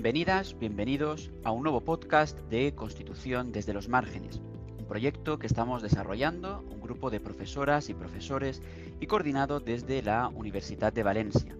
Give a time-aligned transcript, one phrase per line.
[0.00, 4.40] Bienvenidas, bienvenidos a un nuevo podcast de Constitución desde los márgenes,
[4.78, 8.62] un proyecto que estamos desarrollando un grupo de profesoras y profesores
[8.98, 11.54] y coordinado desde la Universidad de Valencia.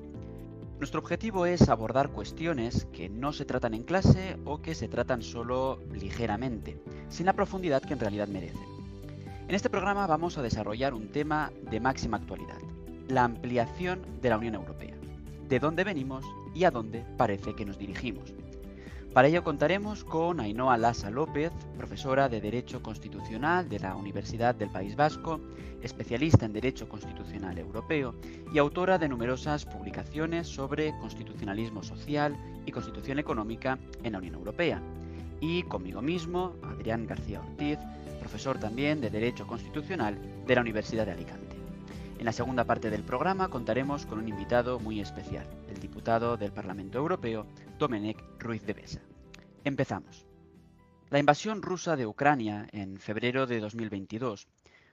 [0.79, 5.20] Nuestro objetivo es abordar cuestiones que no se tratan en clase o que se tratan
[5.20, 6.80] solo ligeramente,
[7.11, 8.65] sin la profundidad que en realidad merecen.
[9.48, 12.57] En este programa vamos a desarrollar un tema de máxima actualidad,
[13.07, 14.95] la ampliación de la Unión Europea,
[15.51, 18.33] de dónde venimos y a dónde parece que nos dirigimos.
[19.13, 24.71] Para ello contaremos con Ainhoa Lasa López, profesora de Derecho Constitucional de la Universidad del
[24.71, 25.41] País Vasco,
[25.83, 28.15] especialista en Derecho Constitucional Europeo
[28.55, 34.81] y autora de numerosas publicaciones sobre constitucionalismo social y constitución económica en la Unión Europea.
[35.41, 37.79] Y conmigo mismo, Adrián García Ortiz,
[38.21, 41.50] profesor también de Derecho Constitucional de la Universidad de Alicante.
[42.21, 46.53] En la segunda parte del programa contaremos con un invitado muy especial, el diputado del
[46.53, 47.47] Parlamento Europeo,
[47.79, 49.01] Domenech Ruiz de Besa.
[49.65, 50.27] Empezamos.
[51.09, 54.48] La invasión rusa de Ucrania en febrero de 2022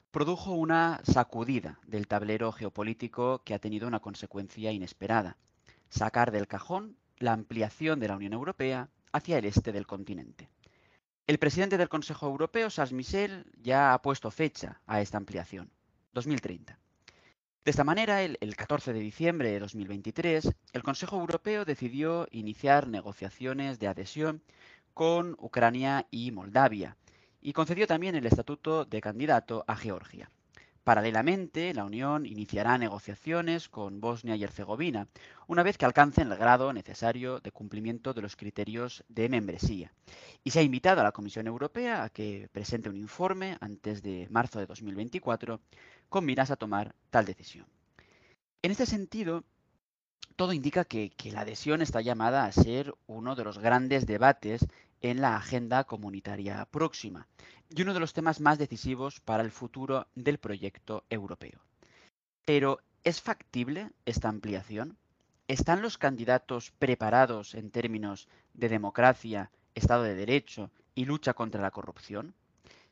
[0.09, 5.35] produjo una sacudida del tablero geopolítico que ha tenido una consecuencia inesperada,
[5.89, 10.49] sacar del cajón la ampliación de la Unión Europea hacia el este del continente.
[11.27, 15.69] El presidente del Consejo Europeo, Charles Michel, ya ha puesto fecha a esta ampliación,
[16.13, 16.79] 2030.
[17.63, 23.79] De esta manera, el, 14 de diciembre de 2023, el Consejo Europeo decidió iniciar negociaciones
[23.79, 24.41] de adhesión
[24.93, 26.95] con Ucrania y Moldavia
[27.41, 30.31] y concedió también el estatuto de candidato a Georgia.
[30.87, 35.09] Paralelamente, la Unión iniciará negociaciones con Bosnia y Herzegovina,
[35.45, 39.91] una vez que alcancen el grado necesario de cumplimiento de los criterios de membresía.
[40.45, 44.29] Y se ha invitado a la Comisión Europea a que presente un informe antes de
[44.29, 45.59] marzo de 2024
[46.09, 47.65] con miras a tomar tal decisión.
[48.61, 49.43] En este sentido,
[50.35, 54.65] todo indica que, la adhesión está llamada a ser uno de los grandes debates
[55.01, 57.27] en la agenda comunitaria próxima
[57.69, 61.59] y uno de los temas más decisivos para el futuro del proyecto europeo.
[62.45, 64.97] Pero, ¿es factible esta ampliación?
[65.47, 71.71] ¿Están los candidatos preparados en términos de democracia, Estado de Derecho y lucha contra la
[71.71, 72.33] corrupción?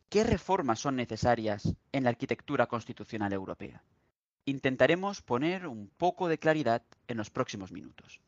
[0.10, 3.84] ¿Qué reformas son necesarias en la arquitectura constitucional europea?
[4.46, 8.22] Intentaremos poner un poco de claridad en los próximos minutos.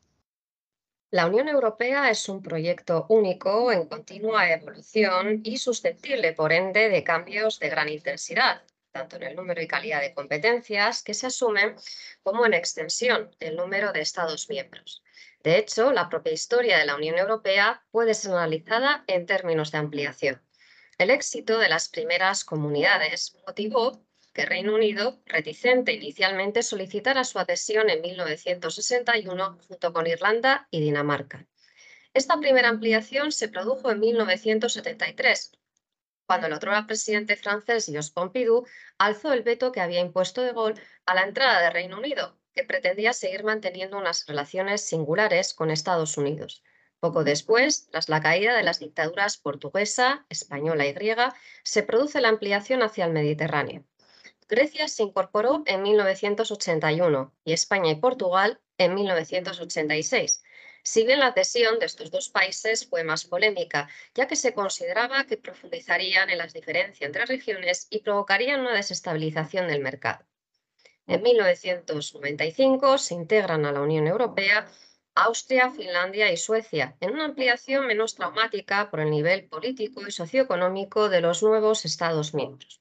[1.10, 7.02] La Unión Europea es un proyecto único en continua evolución y susceptible, por ende, de
[7.02, 11.76] cambios de gran intensidad, tanto en el número y calidad de competencias que se asumen
[12.22, 15.02] como en extensión del número de Estados miembros.
[15.42, 19.78] De hecho, la propia historia de la Unión Europea puede ser analizada en términos de
[19.78, 20.42] ampliación.
[20.98, 24.04] El éxito de las primeras comunidades motivó
[24.34, 31.46] que Reino Unido, reticente inicialmente, solicitara su adhesión en 1961 junto con Irlanda y Dinamarca.
[32.14, 35.52] Esta primera ampliación se produjo en 1973,
[36.26, 38.66] cuando el otro presidente francés, Joseph Pompidou,
[38.98, 42.64] alzó el veto que había impuesto de Gaulle a la entrada de Reino Unido, que
[42.64, 46.64] pretendía seguir manteniendo unas relaciones singulares con Estados Unidos.
[47.00, 52.28] Poco después, tras la caída de las dictaduras portuguesa, española y griega, se produce la
[52.28, 53.84] ampliación hacia el Mediterráneo.
[54.48, 60.42] Grecia se incorporó en 1981 y España y Portugal en 1986.
[60.82, 65.24] Si bien la adhesión de estos dos países fue más polémica, ya que se consideraba
[65.24, 70.24] que profundizarían en las diferencias entre regiones y provocarían una desestabilización del mercado.
[71.06, 74.66] En 1995 se integran a la Unión Europea
[75.20, 81.08] Austria, Finlandia y Suecia, en una ampliación menos traumática por el nivel político y socioeconómico
[81.08, 82.80] de los nuevos Estados miembros.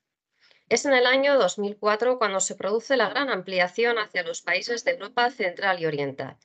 [0.69, 4.91] Es en el año 2004 cuando se produce la gran ampliación hacia los países de
[4.91, 6.37] Europa Central y Oriental.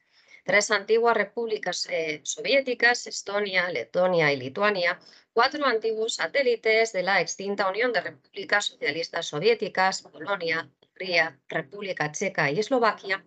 [0.45, 4.99] Tres antiguas repúblicas eh, soviéticas, Estonia, Letonia y Lituania,
[5.35, 12.51] cuatro antiguos satélites de la extinta Unión de Repúblicas Socialistas Soviéticas, Polonia, Hungría, República Checa
[12.51, 13.23] y Eslovaquia,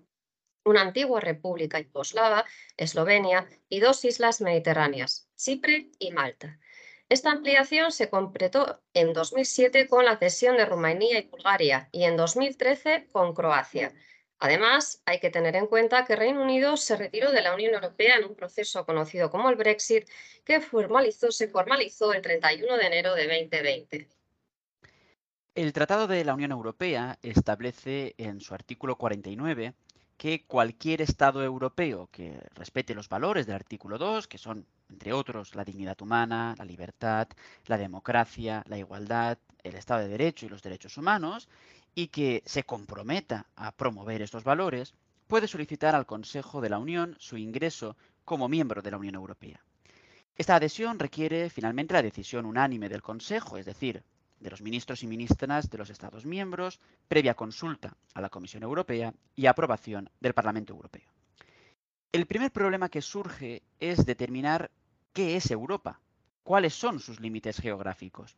[0.65, 2.45] una antigua república yugoslava,
[2.75, 6.59] Eslovenia y dos islas mediterráneas, Chipre y Malta.
[7.07, 12.17] Esta ampliación se completó en 2007 con la cesión de Rumanía y Bulgaria y en
[12.17, 13.93] 2013 con Croacia.
[14.39, 18.17] Además, hay que tener en cuenta que Reino Unido se retiró de la Unión Europea
[18.17, 20.09] en un proceso conocido como el Brexit,
[20.43, 24.09] que formalizó, se formalizó el 31 de enero de 2020.
[25.53, 29.73] El Tratado de la Unión Europea establece en su artículo 49
[30.17, 35.55] que cualquier Estado europeo que respete los valores del artículo 2, que son, entre otros,
[35.55, 37.27] la dignidad humana, la libertad,
[37.65, 41.49] la democracia, la igualdad, el Estado de Derecho y los derechos humanos,
[41.93, 44.93] y que se comprometa a promover estos valores,
[45.27, 49.59] puede solicitar al Consejo de la Unión su ingreso como miembro de la Unión Europea.
[50.37, 54.03] Esta adhesión requiere finalmente la decisión unánime del Consejo, es decir,
[54.45, 59.11] de los ministros y ministras de los Estados miembros, previa consulta a la Comisión Europea
[59.35, 61.09] y aprobación del Parlamento Europeo.
[62.11, 64.69] El primer problema que surge es determinar
[65.13, 65.99] qué es Europa,
[66.43, 68.37] cuáles son sus límites geográficos.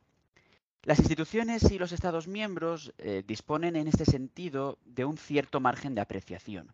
[0.83, 5.93] Las instituciones y los Estados miembros eh, disponen en este sentido de un cierto margen
[5.93, 6.71] de apreciación.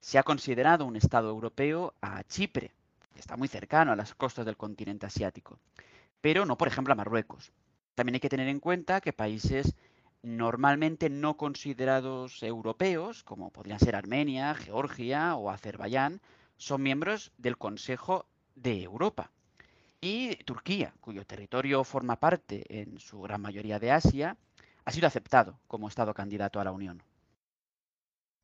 [0.00, 2.72] Se ha considerado un Estado europeo a Chipre,
[3.12, 5.58] que está muy cercano a las costas del continente asiático,
[6.22, 7.52] pero no, por ejemplo, a Marruecos.
[7.94, 9.74] También hay que tener en cuenta que países
[10.22, 16.20] normalmente no considerados europeos, como podrían ser Armenia, Georgia o Azerbaiyán,
[16.56, 19.30] son miembros del Consejo de Europa.
[20.00, 24.36] Y Turquía, cuyo territorio forma parte en su gran mayoría de Asia,
[24.84, 27.02] ha sido aceptado como Estado candidato a la Unión.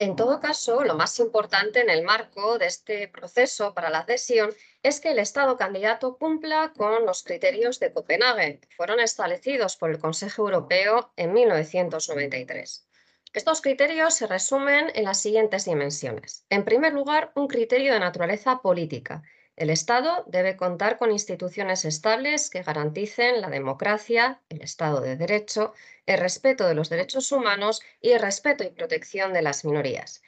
[0.03, 4.51] En todo caso, lo más importante en el marco de este proceso para la adhesión
[4.83, 9.91] es que el Estado candidato cumpla con los criterios de Copenhague, que fueron establecidos por
[9.91, 12.89] el Consejo Europeo en 1993.
[13.35, 16.47] Estos criterios se resumen en las siguientes dimensiones.
[16.49, 19.23] En primer lugar, un criterio de naturaleza política,
[19.61, 25.75] el Estado debe contar con instituciones estables que garanticen la democracia, el Estado de Derecho,
[26.07, 30.23] el respeto de los derechos humanos y el respeto y protección de las minorías.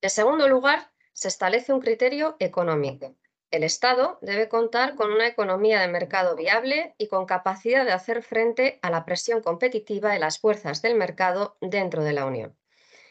[0.00, 3.16] En segundo lugar, se establece un criterio económico.
[3.50, 8.22] El Estado debe contar con una economía de mercado viable y con capacidad de hacer
[8.22, 12.56] frente a la presión competitiva de las fuerzas del mercado dentro de la Unión.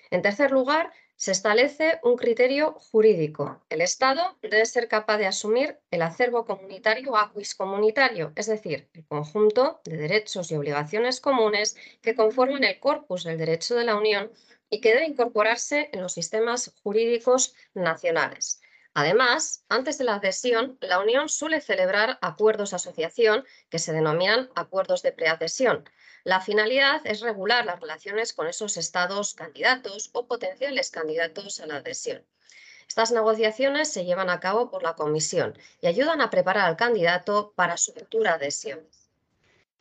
[0.10, 3.64] En tercer lugar, se establece un criterio jurídico.
[3.70, 9.06] El Estado debe ser capaz de asumir el acervo comunitario aquis comunitario, es decir, el
[9.06, 14.32] conjunto de derechos y obligaciones comunes que conforman el corpus del derecho de la Unión
[14.70, 18.62] y que debe incorporarse en los sistemas jurídicos nacionales.
[18.94, 24.50] Además, antes de la adhesión, la Unión suele celebrar acuerdos de asociación que se denominan
[24.56, 25.84] acuerdos de preadhesión,
[26.26, 31.76] la finalidad es regular las relaciones con esos estados candidatos o potenciales candidatos a la
[31.76, 32.24] adhesión.
[32.88, 37.54] Estas negociaciones se llevan a cabo por la Comisión y ayudan a preparar al candidato
[37.56, 38.80] para su futura adhesión.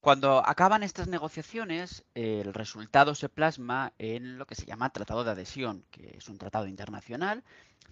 [0.00, 5.30] Cuando acaban estas negociaciones, el resultado se plasma en lo que se llama Tratado de
[5.30, 7.42] Adhesión, que es un tratado internacional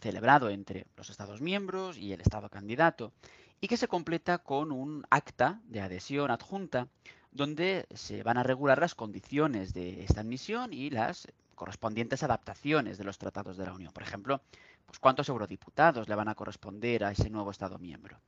[0.02, 3.14] celebrado entre los Estados miembros y el Estado candidato,
[3.62, 6.88] y que se completa con un acta de adhesión adjunta
[7.32, 13.04] donde se van a regular las condiciones de esta admisión y las correspondientes adaptaciones de
[13.04, 13.92] los tratados de la Unión.
[13.92, 14.42] Por ejemplo,
[14.86, 18.20] pues cuántos eurodiputados le van a corresponder a ese nuevo Estado miembro.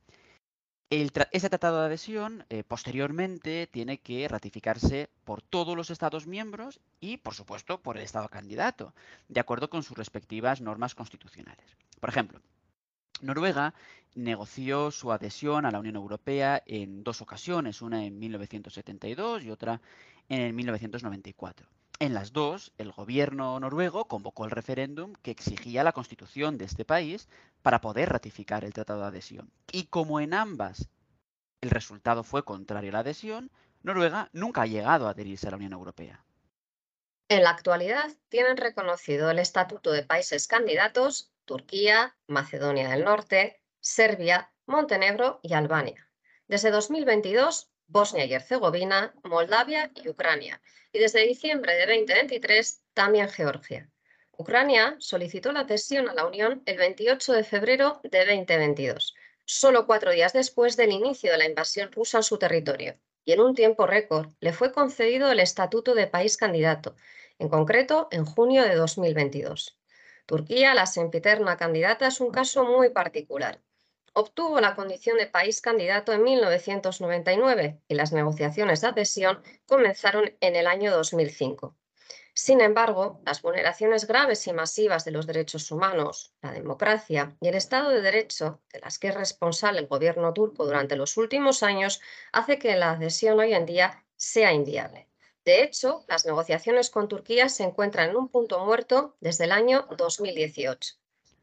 [0.89, 7.17] ese tratado de adhesión eh, posteriormente tiene que ratificarse por todos los Estados miembros y,
[7.17, 8.93] por supuesto, por el Estado candidato,
[9.27, 11.75] de acuerdo con sus respectivas normas constitucionales.
[11.99, 12.39] Por ejemplo,
[13.21, 13.73] Noruega
[14.15, 19.81] negoció su adhesión a la Unión Europea en dos ocasiones, una en 1972 y otra
[20.29, 21.67] en 1994.
[21.99, 26.83] En las dos, el gobierno noruego convocó el referéndum que exigía la constitución de este
[26.83, 27.29] país
[27.61, 29.49] para poder ratificar el tratado de adhesión.
[29.71, 30.89] Y como en ambas
[31.61, 33.49] el resultado fue contrario a la adhesión,
[33.81, 36.23] Noruega nunca ha llegado a adherirse a la Unión Europea.
[37.29, 44.51] En la actualidad tienen reconocido el Estatuto de Países Candidatos Turquía, Macedonia del Norte, Serbia,
[44.65, 46.09] Montenegro y Albania.
[46.47, 50.61] Desde 2022, Bosnia y Herzegovina, Moldavia y Ucrania.
[50.91, 53.89] Y desde diciembre de 2023, también Georgia.
[54.37, 60.11] Ucrania solicitó la adhesión a la Unión el 28 de febrero de 2022, solo cuatro
[60.11, 63.87] días después del inicio de la invasión rusa en su territorio, y en un tiempo
[63.87, 66.95] récord le fue concedido el estatuto de país candidato,
[67.39, 69.77] en concreto en junio de 2022.
[70.25, 73.61] Turquía, la sempiterna candidata, es un caso muy particular.
[74.13, 80.55] Obtuvo la condición de país candidato en 1999 y las negociaciones de adhesión comenzaron en
[80.55, 81.77] el año 2005.
[82.33, 87.55] Sin embargo, las vulneraciones graves y masivas de los derechos humanos, la democracia y el
[87.55, 92.01] Estado de Derecho, de las que es responsable el gobierno turco durante los últimos años,
[92.31, 95.07] hace que la adhesión hoy en día sea inviable.
[95.45, 99.87] De hecho, las negociaciones con Turquía se encuentran en un punto muerto desde el año
[99.95, 100.95] 2018.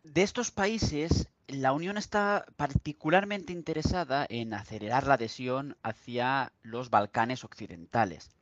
[0.02, 7.44] De estos países, la Unión está particularmente interesada en acelerar la adhesión hacia los Balcanes
[7.44, 8.32] occidentales,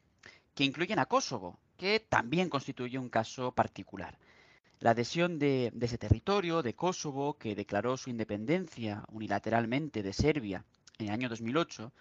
[0.54, 4.18] que incluyen a Kosovo, que también constituye un caso particular.
[4.78, 10.64] La adhesión de, ese territorio, de Kosovo, que declaró su independencia unilateralmente de Serbia
[10.98, 11.92] en el año 2008,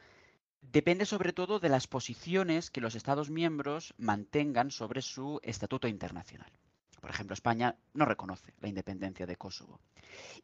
[0.61, 6.51] depende sobre todo de las posiciones que los Estados miembros mantengan sobre su estatuto internacional.
[6.99, 9.79] Por ejemplo, España no reconoce la independencia de Kosovo.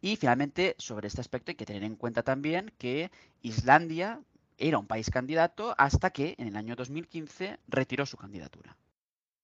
[0.01, 4.21] Y finalmente, sobre este aspecto hay que tener en cuenta también que Islandia
[4.57, 8.77] era un país candidato hasta que en el año 2015 retiró su candidatura.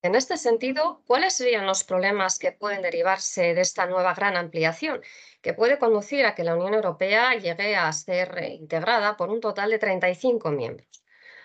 [0.04, 5.02] En este sentido, ¿cuáles serían los problemas que pueden derivarse de esta nueva gran ampliación,
[5.42, 9.70] que puede conducir a que la Unión Europea llegue a ser integrada por un total
[9.72, 11.01] de 35 miembros?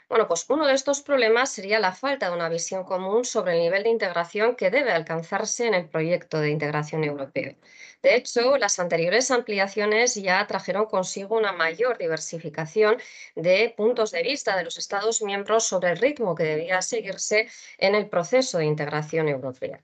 [0.08, 3.60] Bueno, pues uno de estos problemas sería la falta de una visión común sobre el
[3.60, 7.56] nivel de integración que debe alcanzarse en el proyecto de integración europeo.
[8.02, 12.98] De hecho, las anteriores ampliaciones ya trajeron consigo una mayor diversificación
[13.34, 17.48] de puntos de vista de los Estados miembros sobre el ritmo que debía seguirse
[17.78, 19.82] en el proceso de integración europea.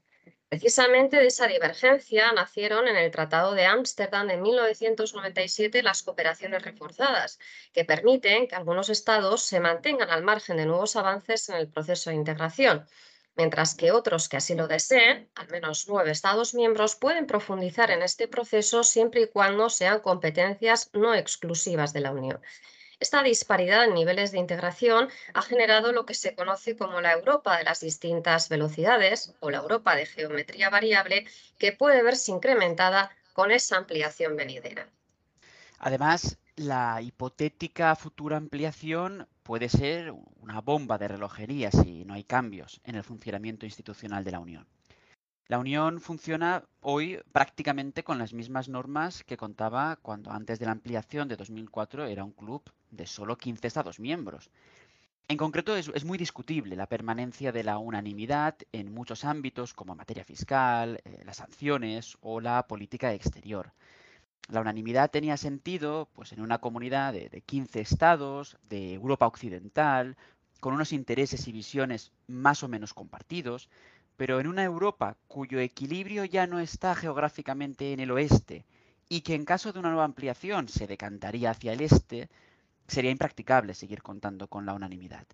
[0.52, 7.38] Precisamente de esa divergencia nacieron en el Tratado de Ámsterdam de 1997 las cooperaciones reforzadas,
[7.72, 12.10] que permiten que algunos estados se mantengan al margen de nuevos avances en el proceso
[12.10, 12.86] de integración,
[13.34, 18.02] mientras que otros que así lo deseen, al menos nueve estados miembros, pueden profundizar en
[18.02, 22.42] este proceso siempre y cuando sean competencias no exclusivas de la Unión.
[23.02, 27.58] Esta disparidad en niveles de integración ha generado lo que se conoce como la Europa
[27.58, 31.26] de las distintas velocidades o la Europa de geometría variable
[31.58, 34.88] que puede verse incrementada con esa ampliación venidera.
[35.80, 42.80] Además, la hipotética futura ampliación puede ser una bomba de relojería si no hay cambios
[42.84, 44.68] en el funcionamiento institucional de la Unión.
[45.48, 50.72] La Unión funciona hoy prácticamente con las mismas normas que contaba cuando antes de la
[50.72, 54.50] ampliación de 2004 era un club de solo 15 Estados miembros.
[55.28, 60.24] En concreto, es, muy discutible la permanencia de la unanimidad en muchos ámbitos como materia
[60.24, 63.72] fiscal, eh, las sanciones o la política exterior.
[64.48, 70.16] La unanimidad tenía sentido pues, en una comunidad de, de 15 estados de Europa Occidental,
[70.60, 73.68] con unos intereses y visiones más o menos compartidos,
[74.16, 78.66] pero en una Europa cuyo equilibrio ya no está geográficamente en el oeste
[79.08, 82.28] y que en caso de una nueva ampliación se decantaría hacia el este,
[82.86, 85.26] sería impracticable seguir contando con la unanimidad.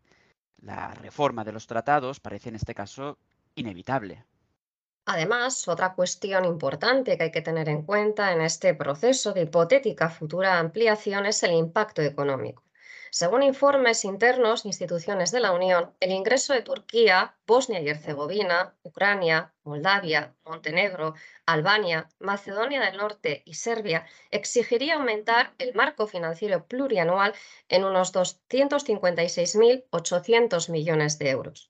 [0.60, 3.18] La reforma de los tratados parece en este caso
[3.54, 4.24] inevitable.
[5.06, 10.10] Además, otra cuestión importante que hay que tener en cuenta en este proceso de hipotética
[10.10, 12.62] futura ampliación es el impacto económico.
[13.10, 18.74] Según informes internos de instituciones de la Unión, el ingreso de Turquía, Bosnia y Herzegovina,
[18.82, 21.14] Ucrania, Moldavia, Montenegro,
[21.46, 27.34] Albania, Macedonia del Norte y Serbia exigiría aumentar el marco financiero plurianual
[27.68, 31.67] en unos 256.800 millones de euros.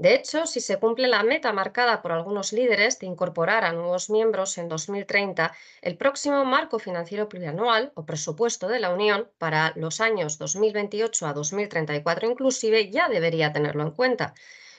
[0.00, 4.08] De hecho, si se cumple la meta marcada por algunos líderes de incorporar a nuevos
[4.08, 10.00] miembros en 2030, el próximo marco financiero plurianual o presupuesto de la Unión para los
[10.00, 14.32] años 2028 a 2034 inclusive ya debería tenerlo en cuenta.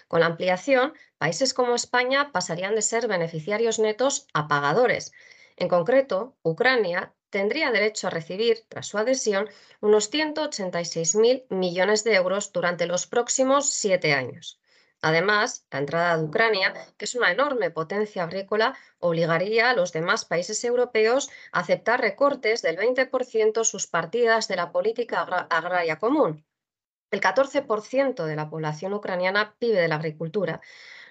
[0.07, 5.11] Con la ampliación, países como España pasarían de ser beneficiarios netos a pagadores.
[5.55, 9.47] En concreto, Ucrania tendría derecho a recibir, tras su adhesión,
[9.81, 14.60] unos 186.000 millones de euros durante los próximos siete años.
[15.03, 20.25] Además, la entrada de Ucrania, que es una enorme potencia agrícola, obligaría a los demás
[20.25, 26.45] países europeos a aceptar recortes del 20% sus partidas de la política agraria común.
[27.09, 30.61] El 14% de la población ucraniana vive de la agricultura,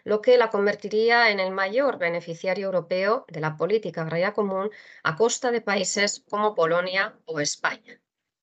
[0.05, 4.71] lo que la convertiría en el mayor beneficiario europeo de la política agraria común
[5.03, 8.01] a costa de países como Polonia o España.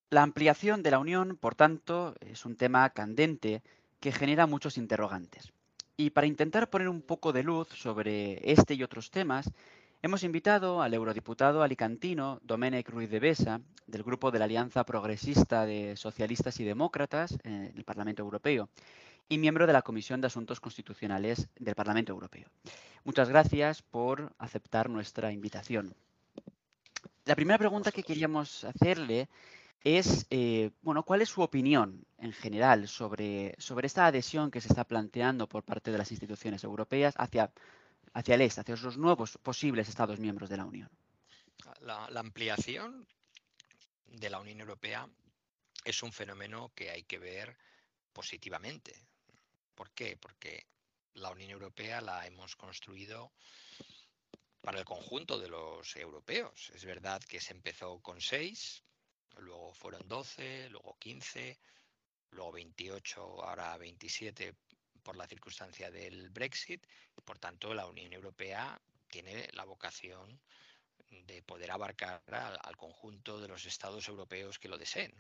[0.10, 3.64] La ampliación de la Unión, por tanto, es un tema candente
[4.00, 5.52] que genera muchos interrogantes.
[5.96, 9.52] Y para intentar poner un poco de luz sobre este y otros temas,
[10.02, 15.66] hemos invitado al eurodiputado alicantino Domènec Ruiz de Besa, del grupo de la Alianza Progresista
[15.66, 18.70] de Socialistas y Demócratas en el Parlamento Europeo
[19.30, 22.48] y miembro de la Comisión de Asuntos Constitucionales del Parlamento Europeo.
[23.04, 25.94] Muchas gracias por aceptar nuestra invitación.
[27.26, 29.28] La primera pregunta que queríamos hacerle
[29.96, 34.68] es, eh, bueno, ¿cuál es su opinión en general sobre, sobre esta adhesión que se
[34.68, 37.54] está planteando por parte de las instituciones europeas hacia,
[38.12, 40.90] hacia el este, hacia los nuevos posibles Estados miembros de la Unión?
[41.80, 43.08] La, ampliación
[44.08, 45.08] de la Unión Europea
[45.86, 47.58] es un fenómeno que hay que ver
[48.12, 48.94] positivamente.
[49.74, 50.18] ¿Por qué?
[50.18, 50.66] Porque
[51.14, 53.32] la Unión Europea la hemos construido
[54.60, 56.72] para el conjunto de los europeos.
[56.76, 58.84] Es verdad que se empezó con seis,
[59.38, 61.60] luego fueron 12, luego 15,
[62.32, 64.56] luego 28, ahora 27
[65.04, 66.86] por la circunstancia del Brexit.
[67.24, 70.40] Por tanto, la Unión Europea tiene la vocación
[71.10, 75.14] de poder abarcar al, conjunto de los estados europeos que lo deseen.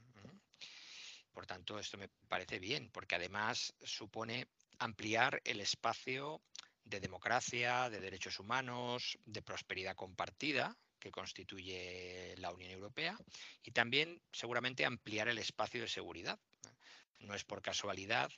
[1.31, 4.47] Por tanto, esto me parece bien, porque además supone
[4.79, 6.41] ampliar el espacio
[6.83, 13.17] de democracia, de derechos humanos, de prosperidad compartida que constituye la Unión Europea
[13.63, 16.39] y también seguramente ampliar el espacio de seguridad.
[17.19, 18.31] No es por casualidad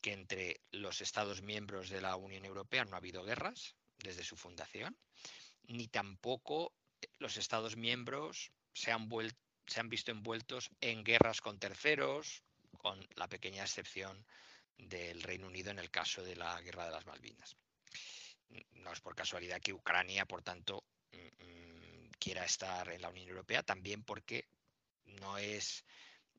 [0.00, 4.36] que entre los Estados miembros de la Unión Europea no ha habido guerras desde su
[4.36, 4.96] fundación,
[5.64, 6.74] ni tampoco
[7.18, 9.08] los Estados miembros se han,
[9.66, 12.42] se han visto envueltos en guerras con terceros,
[12.78, 14.26] con la pequeña excepción
[14.76, 17.56] del Reino Unido en el caso de la Guerra de las Malvinas.
[18.72, 21.91] No es por casualidad que Ucrania, por tanto, mm, mm,
[22.22, 24.46] quiera estar en la Unión Europea, también porque
[25.04, 25.84] no es,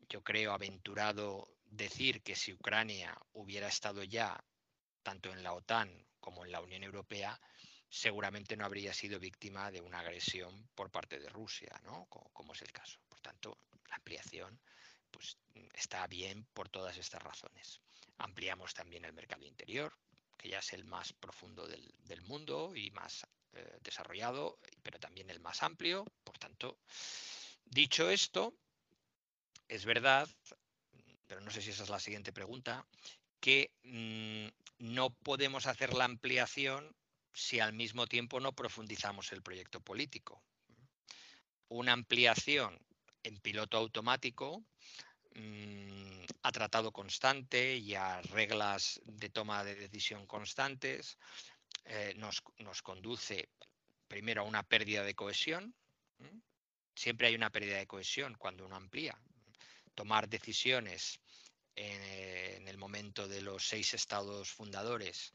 [0.08, 4.42] yo creo, aventurado decir que si Ucrania hubiera estado ya
[5.02, 5.90] tanto en la OTAN
[6.22, 7.38] como en la Unión Europea,
[7.90, 12.06] seguramente no habría sido víctima de una agresión por parte de Rusia, ¿no?
[12.06, 13.00] como, es el caso.
[13.10, 13.58] Por tanto,
[13.90, 14.58] la ampliación
[15.12, 15.38] pues,
[15.74, 17.82] está bien por todas estas razones.
[18.20, 19.94] Ampliamos también el mercado interior,
[20.38, 25.40] que ya es el más profundo del, mundo y más eh, desarrollado, pero también el
[25.40, 26.06] más amplio.
[26.24, 26.78] Por tanto,
[27.66, 28.54] dicho esto,
[29.68, 30.30] es verdad
[31.34, 32.86] pero no sé si esa es la siguiente pregunta,
[33.40, 34.48] que mm,
[34.86, 36.96] no podemos hacer la ampliación
[37.34, 40.44] si al mismo tiempo no profundizamos el proyecto político.
[41.70, 42.78] Una ampliación
[43.24, 44.64] en piloto automático
[45.34, 51.18] mm, a tratado constante y a reglas de toma de decisión constantes
[51.86, 53.50] eh, nos, nos, conduce
[54.08, 55.76] primero a una pérdida de cohesión.
[56.96, 59.18] Siempre hay una pérdida de cohesión cuando uno amplía
[59.96, 61.20] tomar decisiones
[61.76, 65.34] en, el momento de los seis estados fundadores,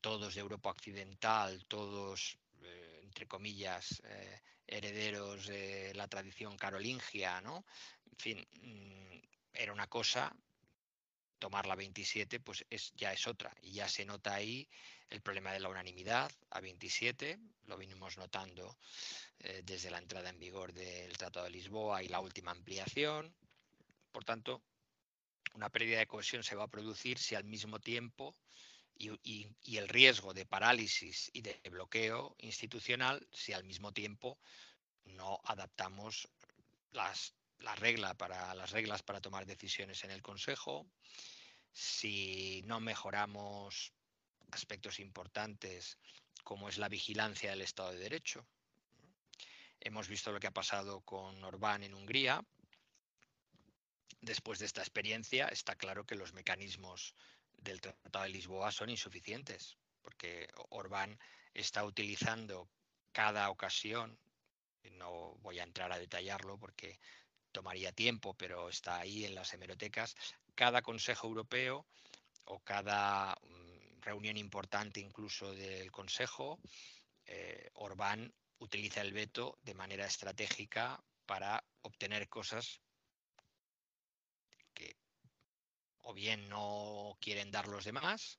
[0.00, 7.64] todos de Europa Occidental, todos, eh, entre comillas, eh, herederos de la tradición carolingia, ¿no?
[8.10, 9.18] En fin, mm,
[9.52, 10.34] era una cosa,
[11.38, 14.68] tomar la 27 pues es, ya es otra y ya se nota ahí
[15.10, 18.76] el problema de la unanimidad a 27, lo vinimos notando
[19.38, 23.34] eh, desde la entrada en vigor del Tratado de Lisboa y la última ampliación,
[24.12, 24.62] por tanto,
[25.54, 28.36] una pérdida de cohesión se va a producir si al mismo tiempo
[28.98, 34.38] y, el riesgo de parálisis y de bloqueo institucional si al mismo tiempo
[35.04, 36.28] no adaptamos
[36.92, 38.16] las, las reglas
[39.02, 40.86] para tomar decisiones en el Consejo,
[41.72, 43.92] si no mejoramos
[44.50, 45.98] aspectos importantes
[46.44, 48.46] como es la vigilancia del Estado de Derecho.
[49.80, 52.44] Hemos visto lo que ha pasado con Orbán en Hungría,
[54.20, 57.14] después de esta experiencia, está claro que los mecanismos
[57.56, 61.18] del Tratado de Lisboa son insuficientes, porque Orbán
[61.54, 62.68] está utilizando
[63.12, 64.18] cada ocasión,
[64.92, 66.98] no voy a entrar a detallarlo porque
[67.50, 70.14] tomaría tiempo, pero está ahí en las hemerotecas,
[70.54, 71.86] cada Consejo Europeo
[72.44, 73.65] o cada mm,
[74.06, 76.58] reunión importante incluso del Consejo,
[77.26, 82.80] eh, Orbán utiliza el veto de manera estratégica para obtener cosas
[86.08, 88.38] o bien no quieren dar los demás,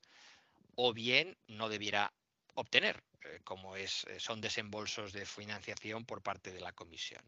[0.76, 2.14] o bien no debiera
[2.54, 7.24] obtener, eh, como es, eh, son desembolsos de financiación por parte de la Comisión.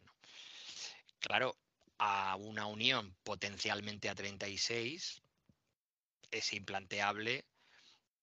[1.19, 1.57] Claro,
[1.97, 5.21] a una unión potencialmente a 36
[6.31, 7.45] es implanteable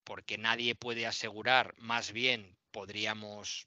[0.06, 3.66] porque nadie puede asegurar, más bien podríamos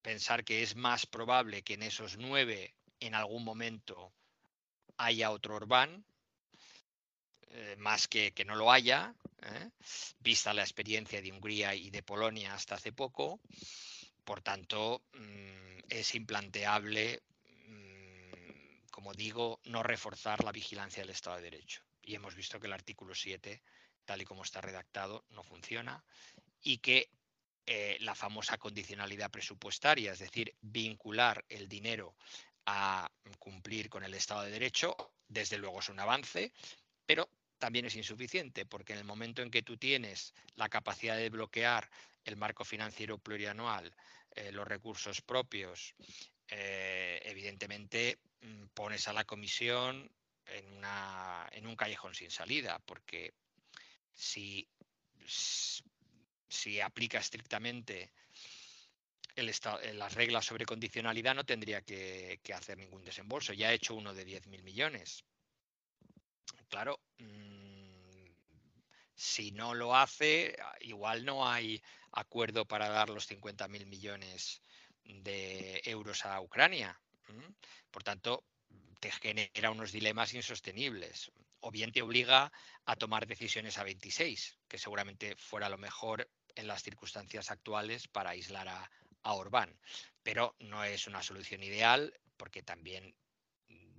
[0.00, 4.14] pensar que es más probable que en esos nueve en algún momento
[4.96, 6.06] haya otro Orbán,
[7.50, 9.70] eh, más que que no lo haya, ¿eh?
[10.20, 13.40] vista la experiencia de Hungría y de Polonia hasta hace poco.
[14.24, 17.22] Por tanto, mm, es implanteable,
[17.66, 21.82] mm, como digo, no reforzar la vigilancia del Estado de Derecho.
[22.00, 23.62] Y hemos visto que el artículo 7,
[24.04, 26.04] tal y como está redactado, no funciona
[26.62, 27.10] y que
[27.66, 32.16] eh, la famosa condicionalidad presupuestaria, es decir, vincular el dinero
[32.66, 34.96] a cumplir con el Estado de Derecho,
[35.28, 36.52] desde luego es un avance,
[37.06, 41.30] pero también es insuficiente, porque en el momento en que tú tienes la capacidad de
[41.30, 41.90] bloquear
[42.24, 43.94] el marco financiero plurianual,
[44.32, 45.94] eh, los recursos propios,
[46.48, 50.10] eh, evidentemente mm, pones a la comisión
[50.46, 53.34] en, una, en un callejón sin salida, porque
[54.20, 54.68] si,
[56.82, 58.12] aplica estrictamente
[59.36, 63.52] el eh, las reglas sobre condicionalidad, no tendría que, hacer ningún desembolso.
[63.52, 65.24] Ya ha hecho uno de 10.000 millones
[66.70, 68.30] claro, mm,
[69.14, 74.62] si no lo hace, igual no hay acuerdo para dar los 50.000 millones
[75.04, 76.98] de euros a Ucrania.
[77.90, 78.44] Por tanto,
[79.00, 81.30] te genera unos dilemas insostenibles.
[81.60, 82.52] O bien te obliga
[82.84, 88.30] a tomar decisiones a 26, que seguramente fuera lo mejor en las circunstancias actuales para
[88.30, 88.90] aislar a,
[89.22, 89.78] a Orbán.
[90.22, 93.14] Pero no es una solución ideal porque también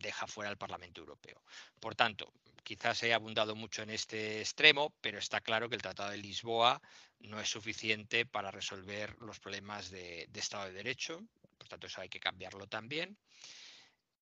[0.01, 1.41] deja fuera al Parlamento Europeo.
[1.79, 6.11] Por tanto, quizás he abundado mucho en este extremo, pero está claro que el Tratado
[6.11, 6.81] de Lisboa
[7.19, 11.19] no es suficiente para resolver los problemas de, Estado de Derecho.
[11.57, 13.17] Por tanto, eso hay que cambiarlo también.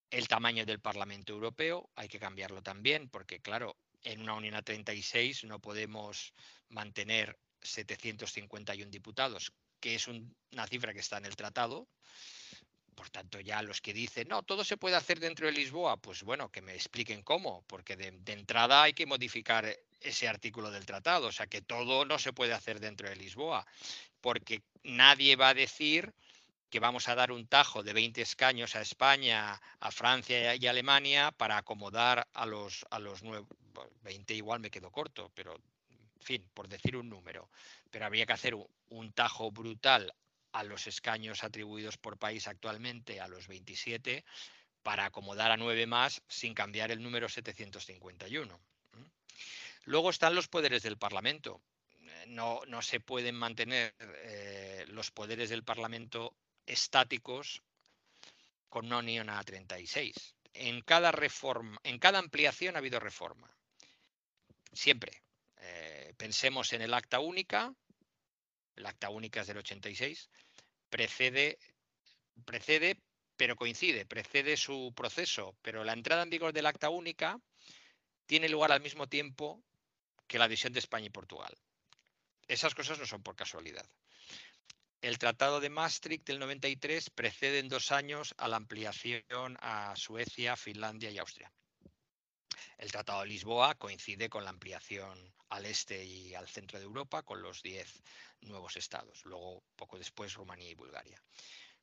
[0.10, 4.62] El tamaño del Parlamento Europeo hay que cambiarlo también, porque claro, en una Unión a
[4.62, 6.34] 36 no podemos
[6.70, 11.88] mantener 751 diputados, que es una cifra que está en el tratado,
[13.00, 16.24] por tanto, ya los que dicen, no, todo se puede hacer dentro de Lisboa, pues
[16.24, 21.28] bueno, que me expliquen cómo, porque de, entrada hay que modificar ese artículo del tratado,
[21.28, 23.66] o sea que todo no se puede hacer dentro de Lisboa,
[24.20, 26.14] porque nadie va a decir
[26.70, 30.70] que vamos a dar un tajo de 20 escaños a España, a Francia y a
[30.70, 33.22] Alemania para acomodar a los, a los
[34.02, 37.50] 20 igual me quedo corto, pero en fin, por decir un número,
[37.90, 38.56] pero habría que hacer
[38.90, 40.14] un tajo brutal
[40.52, 44.24] a los escaños atribuidos por país actualmente a los 27
[44.84, 48.60] para acomodar a nueve más sin cambiar el número 751.
[49.86, 51.62] Luego están los poderes del Parlamento.
[52.02, 57.62] Eh, no, no se pueden mantener eh, los poderes del Parlamento estáticos
[58.70, 60.36] con una unión a 36.
[60.54, 63.54] En cada reforma, en cada ampliación ha habido reforma.
[64.72, 65.24] Siempre.
[65.62, 67.74] Eh, pensemos en el acta única,
[68.76, 70.30] el acta única es del 86,
[70.90, 71.58] precede,
[72.46, 72.98] precede,
[73.36, 77.40] pero coincide, precede su proceso, pero la entrada en vigor del acta única
[78.26, 79.62] tiene lugar al mismo tiempo
[80.28, 81.54] que la adhesión de España y Portugal.
[82.48, 83.86] Esas cosas no son por casualidad.
[85.02, 90.58] El Tratado de Maastricht del 93 precede en dos años a la ampliación a Suecia,
[90.58, 91.50] Finlandia y Austria.
[92.78, 97.24] El Tratado de Lisboa coincide con la ampliación al este y al centro de Europa
[97.24, 98.04] con los 10
[98.42, 99.24] nuevos estados.
[99.24, 101.24] Luego, poco después, Rumanía y Bulgaria.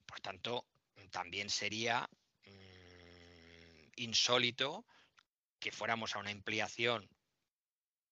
[0.04, 0.66] Por tanto,
[1.10, 2.06] también sería
[2.44, 4.84] mm, insólito
[5.58, 7.08] que fuéramos a una ampliación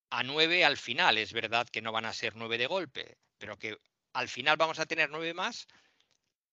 [0.08, 1.18] a nueve al final.
[1.18, 3.76] Es verdad que no van a ser nueve de golpe, pero que
[4.14, 5.66] al final vamos a tener nueve más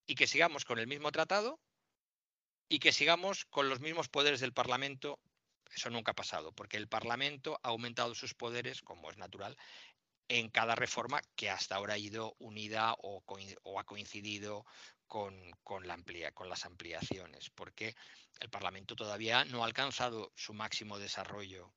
[0.08, 1.60] y que sigamos con el mismo tratado
[2.68, 5.20] y que sigamos con los mismos poderes del Parlamento.
[5.74, 9.56] Eso nunca ha pasado, porque el Parlamento ha aumentado sus poderes, como es natural,
[10.28, 13.24] en cada reforma que hasta ahora ha ido unida o,
[13.80, 14.66] ha coincidido
[15.06, 17.96] con, con las ampliaciones, porque
[18.40, 21.74] el Parlamento todavía no ha alcanzado su máximo desarrollo,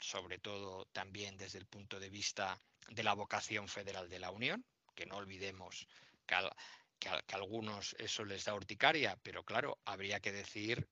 [0.00, 4.64] sobre todo también desde el punto de vista de la vocación federal de la Unión,
[4.96, 5.86] que no olvidemos
[6.26, 6.36] que,
[6.98, 10.88] que a algunos eso les da urticaria, pero claro, habría que decir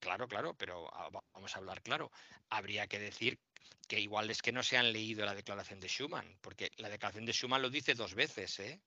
[0.00, 2.10] Claro, claro, pero ah, vamos a hablar claro.
[2.48, 3.38] Habría que decir
[3.86, 7.26] que igual es que no se han leído la declaración de Schuman, porque la declaración
[7.26, 8.80] de Schuman lo dice dos veces, ¿eh?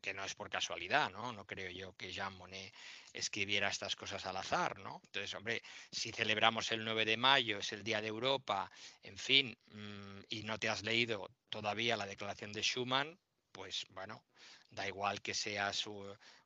[0.00, 1.32] que no es por casualidad, ¿no?
[1.32, 2.72] No creo yo que Jean Monnet
[3.12, 5.00] escribiera estas cosas al azar, ¿no?
[5.04, 8.70] Entonces, hombre, si celebramos el 9 de mayo, es el Día de Europa,
[9.02, 13.18] en fin, mm, y no te has leído todavía la declaración de Schuman,
[13.56, 14.22] pues bueno,
[14.70, 15.88] da igual que seas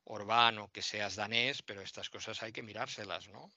[0.05, 3.51] Orbán o que seas danés, pero estas cosas hay que mirárselas, ¿no?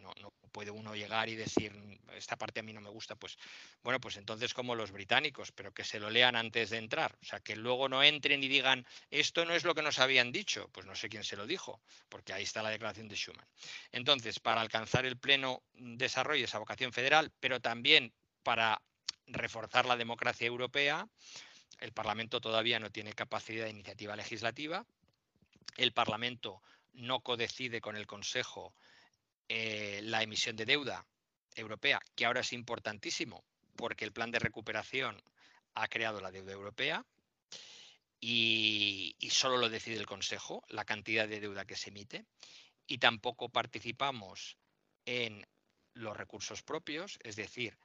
[0.00, 1.72] No, puede uno llegar y decir,
[2.14, 3.36] esta parte a mí no me gusta, pues
[3.82, 7.24] bueno, pues entonces como los británicos, pero que se lo lean antes de entrar, o
[7.24, 10.68] sea, que luego no entren y digan, esto no es lo que nos habían dicho,
[10.72, 13.46] pues no sé quién se lo dijo, porque ahí está la declaración de Schuman.
[13.92, 18.82] Entonces, para alcanzar el pleno desarrollo, esa vocación federal, pero también para
[19.26, 21.08] reforzar la democracia europea,
[21.80, 24.84] el Parlamento todavía no tiene capacidad de iniciativa legislativa.
[25.76, 26.62] El Parlamento
[26.94, 28.74] no codecide con el Consejo
[29.48, 31.04] eh, la emisión de deuda
[31.54, 33.44] europea, que ahora es importantísimo
[33.76, 35.22] porque el plan de recuperación
[35.74, 37.04] ha creado la deuda europea
[38.20, 42.26] y, y solo lo decide el Consejo, la cantidad de deuda que se emite.
[42.86, 44.56] Y tampoco participamos
[45.06, 45.46] en
[45.94, 47.76] los recursos propios, es decir,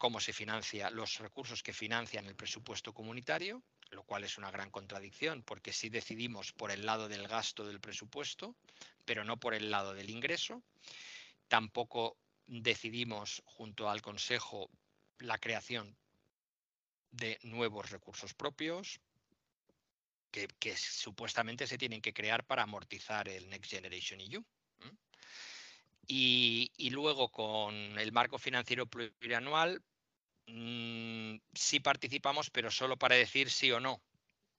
[0.00, 4.70] cómo se financia los recursos que financian el presupuesto comunitario, lo cual es una gran
[4.70, 8.56] contradicción, porque sí decidimos por el lado del gasto del presupuesto,
[9.04, 10.62] pero no por el lado del ingreso.
[11.48, 14.70] Tampoco decidimos junto al Consejo
[15.18, 15.96] la creación
[17.10, 19.00] de nuevos recursos propios
[20.30, 24.44] que, que supuestamente se tienen que crear para amortizar el Next Generation EU.
[26.12, 29.80] Y, luego con el marco financiero plurianual
[30.48, 34.02] mm, sí participamos, pero solo para decir sí o no.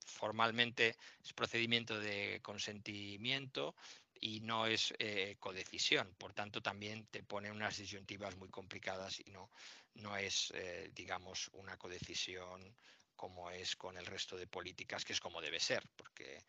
[0.06, 3.76] Formalmente es procedimiento de consentimiento
[4.22, 6.16] y no es eh, codecisión.
[6.18, 9.52] Por tanto, también te pone unas disyuntivas muy complicadas y no,
[9.96, 12.74] no es, eh, digamos, una codecisión
[13.18, 16.46] como es con el resto de políticas, que es como debe ser, porque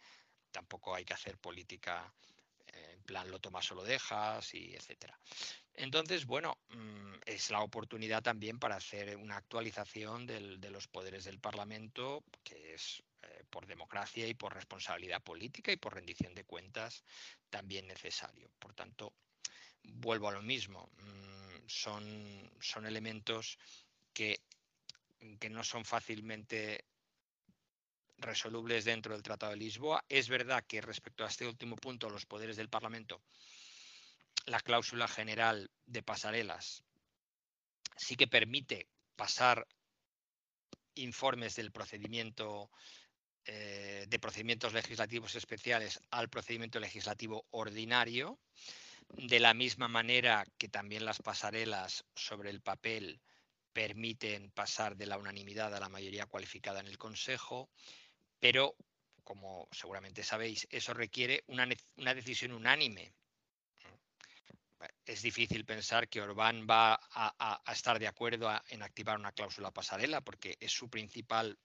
[0.52, 2.14] tampoco hay que hacer política
[2.72, 5.18] en plan lo tomas o lo dejas y etcétera.
[5.74, 11.38] Entonces, bueno, mm, es la oportunidad también para hacer una actualización de los poderes del
[11.38, 17.04] Parlamento, que es eh, por democracia y por responsabilidad política y por rendición de cuentas
[17.50, 18.50] también necesario.
[18.58, 19.14] Por tanto,
[19.82, 23.58] vuelvo a lo mismo, mm, son, son elementos
[24.12, 24.40] que,
[25.38, 26.84] que no son fácilmente
[28.22, 30.04] resolubles dentro del Tratado de Lisboa.
[30.08, 33.22] Es verdad que respecto a este último punto, los poderes del Parlamento,
[34.46, 36.82] la cláusula general de pasarelas
[37.96, 39.66] sí que permite pasar
[40.94, 42.70] informes del procedimiento
[43.44, 48.38] eh, de procedimientos legislativos especiales al procedimiento legislativo ordinario,
[49.08, 53.20] de la misma manera que también las pasarelas sobre el papel
[53.72, 57.70] permiten pasar de la unanimidad a la mayoría cualificada en el Consejo
[58.42, 58.74] pero,
[59.22, 61.64] como seguramente sabéis, eso requiere una,
[62.12, 63.12] decisión unánime.
[65.06, 70.22] Es difícil pensar que Orbán va a, estar de acuerdo en activar una cláusula pasarela,
[70.22, 71.56] porque es su principal,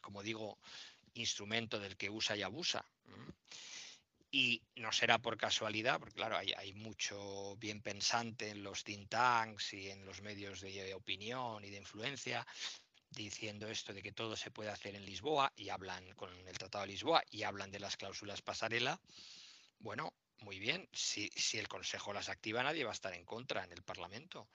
[0.00, 0.60] como digo,
[1.14, 2.88] instrumento del que usa y abusa.
[4.30, 9.08] Y no será por casualidad, porque claro, hay, hay, mucho bien pensante en los think
[9.08, 12.46] tanks y en los medios de opinión y de influencia
[13.10, 16.82] diciendo esto de que todo se puede hacer en Lisboa y hablan con el Tratado
[16.82, 19.00] de Lisboa y hablan de las cláusulas pasarela,
[19.78, 23.64] bueno, muy bien, si, si el Consejo las activa nadie va a estar en contra
[23.64, 24.48] en el Parlamento.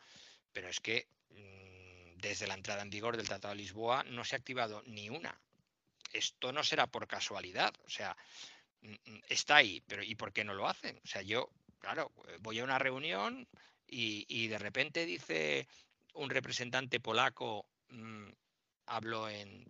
[0.51, 4.35] Pero es que mm, desde la entrada en vigor del Tratado de Lisboa no se
[4.35, 5.39] ha activado ni una.
[6.13, 8.15] Esto no será por casualidad, o sea,
[8.81, 10.99] mm, mm, está ahí, pero ¿y por qué no lo hacen?
[11.03, 13.47] O sea, yo, claro, voy a una reunión
[13.85, 15.67] y, y de repente dice
[16.13, 17.67] un representante polaco
[18.87, 19.65] hablo en,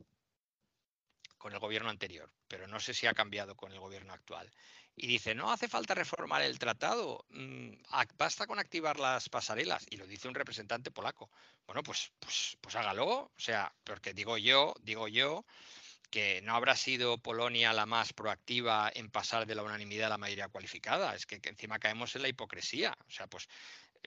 [1.38, 4.52] con el gobierno anterior, pero no sé si ha cambiado con el gobierno actual.
[4.98, 7.74] Y dice, no hace falta reformar el tratado, mm,
[8.18, 9.86] basta con activar las pasarelas.
[9.90, 11.30] Y lo dice un representante polaco.
[11.66, 13.08] Bueno, pues, pues, pues hágalo.
[13.08, 15.46] O sea, porque digo yo, digo yo,
[16.10, 20.18] que no habrá sido Polonia la más proactiva en pasar de la unanimidad a la
[20.18, 21.14] mayoría cualificada.
[21.14, 22.98] Es que, que encima caemos en la hipocresía.
[23.08, 23.50] O sea, pues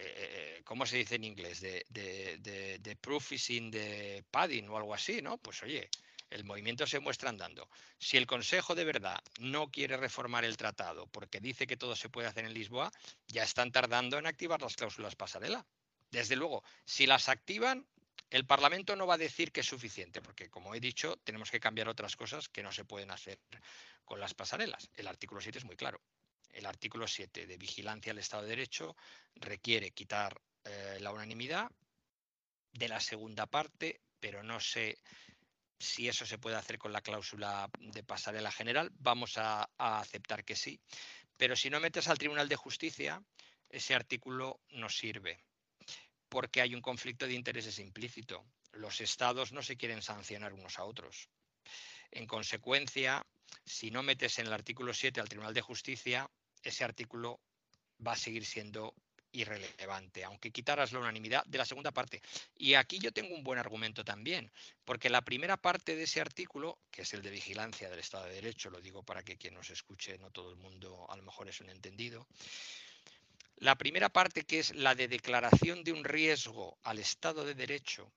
[0.01, 1.61] eh, ¿cómo se dice en inglés?
[1.61, 2.97] De, de,
[3.31, 5.39] is in the padding o algo así, ¿no?
[5.39, 5.89] Pues oye,
[6.31, 7.69] el movimiento se muestra andando.
[7.99, 12.09] Si el Consejo de verdad no quiere reformar el tratado porque dice que todo se
[12.09, 12.93] puede hacer en Lisboa,
[13.27, 15.67] ya están tardando en activar las cláusulas pasarela.
[16.11, 17.87] Desde luego, si las activan,
[18.31, 21.61] el Parlamento no va a decir que es suficiente, porque como he dicho, tenemos que
[21.61, 23.39] cambiar otras cosas que no se pueden hacer
[24.05, 24.91] con las pasarelas.
[24.97, 26.01] El artículo 7 es muy claro
[26.53, 28.97] el artículo 7 de vigilancia al Estado de Derecho
[29.35, 31.71] requiere quitar eh, la unanimidad
[32.73, 34.99] de la segunda parte, pero no sé
[35.79, 38.91] si eso se puede hacer con la cláusula de pasarela general.
[38.99, 40.81] Vamos a, a aceptar que sí.
[41.37, 43.23] Pero si no metes al Tribunal de Justicia,
[43.69, 45.45] ese artículo no sirve,
[46.29, 48.45] porque hay un conflicto de intereses implícito.
[48.73, 51.29] Los estados no se quieren sancionar unos a otros.
[52.11, 53.25] En consecuencia,
[53.65, 56.29] si no metes en el artículo 7 al Tribunal de Justicia,
[56.63, 57.41] ese artículo
[58.05, 58.95] va a seguir siendo
[59.33, 62.23] irrelevante, aunque quitaras la unanimidad de la segunda parte.
[62.57, 64.51] Y aquí yo tengo un buen argumento también,
[64.85, 68.35] porque la primera parte de ese artículo, que es el de vigilancia del Estado de
[68.35, 71.49] Derecho, lo digo para que quien nos escuche, no todo el mundo a lo mejor
[71.49, 72.27] es un entendido,
[73.57, 78.13] la primera parte que es la de declaración de un riesgo al Estado de Derecho,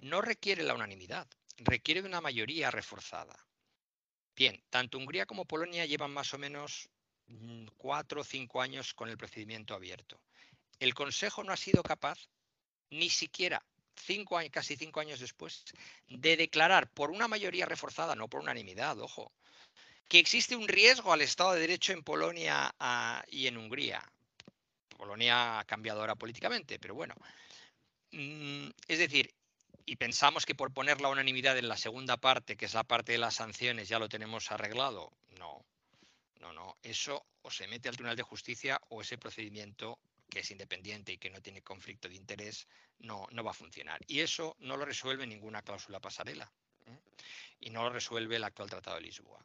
[0.00, 1.28] no requiere la unanimidad,
[1.58, 3.36] requiere de una mayoría reforzada.
[4.34, 6.88] Bien, tanto Hungría como Polonia llevan más o menos
[7.76, 10.20] cuatro o cinco años con el procedimiento abierto.
[10.78, 12.28] El Consejo no ha sido capaz,
[12.90, 13.62] ni siquiera
[13.94, 15.64] cinco años, casi cinco años después,
[16.08, 19.32] de declarar por una mayoría reforzada, no por unanimidad, ojo,
[20.08, 24.02] que existe un riesgo al Estado de Derecho en Polonia ah, y en Hungría.
[24.96, 27.14] Polonia ha cambiado ahora políticamente, pero bueno.
[28.12, 29.34] Mm, es decir,
[29.84, 33.12] y pensamos que por poner la unanimidad en la segunda parte, que es la parte
[33.12, 35.12] de las sanciones, ya lo tenemos arreglado.
[35.38, 35.64] No,
[36.40, 39.98] no, no, eso o se mete al Tribunal de Justicia o ese procedimiento
[40.28, 44.00] que es independiente y que no tiene conflicto de interés no, no va a funcionar.
[44.06, 46.50] Y eso no lo resuelve ninguna cláusula pasarela.
[46.86, 46.98] ¿eh?
[47.60, 49.44] Y no lo resuelve el actual Tratado de Lisboa.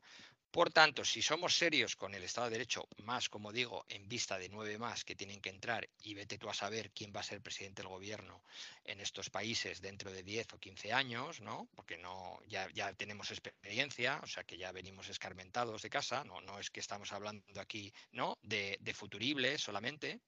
[0.54, 4.38] Por tanto, si somos serios con el Estado de Derecho, más como digo, en vista
[4.38, 7.24] de nueve más que tienen que entrar, y vete tú a saber quién va a
[7.24, 8.44] ser presidente del gobierno
[8.84, 11.68] en estos países dentro de 10 o 15 años, ¿no?
[11.74, 16.60] Porque no, ya, tenemos experiencia, o sea que ya venimos escarmentados de casa, no, no
[16.60, 18.38] es que estamos hablando aquí, ¿no?
[18.44, 20.20] De, de futuribles solamente.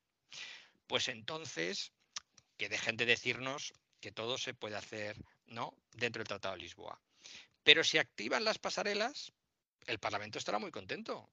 [0.87, 1.91] Pues entonces,
[2.57, 5.77] que dejen de decirnos que todo se puede hacer, ¿no?
[5.91, 6.99] Dentro del Tratado de Lisboa.
[7.63, 9.31] Pero si activan las pasarelas,
[9.87, 11.29] el Parlamento estará muy contento.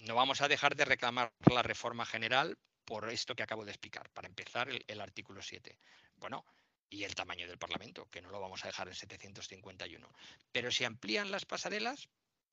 [0.00, 4.10] No vamos a dejar de reclamar la reforma general por esto que acabo de explicar.
[4.10, 5.78] Para empezar, el, artículo 7.
[6.16, 6.44] Bueno,
[6.90, 10.12] y el tamaño del Parlamento, que no lo vamos a dejar en 751.
[10.52, 12.08] Pero si amplían las pasarelas,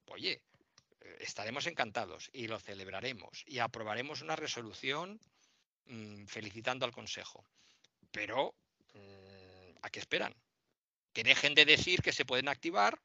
[0.06, 0.42] oye,
[1.02, 5.20] eh, estaremos encantados y lo celebraremos y aprobaremos una resolución
[5.86, 7.44] mm, felicitando al Consejo.
[8.12, 8.56] Pero,
[8.94, 10.36] mm, ¿a qué esperan?
[11.14, 13.02] Que dejen de decir que se pueden activar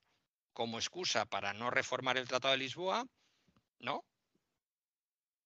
[0.56, 3.04] como excusa para no reformar el Tratado de Lisboa,
[3.78, 4.02] ¿no?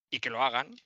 [0.09, 0.77] Y que lo hagan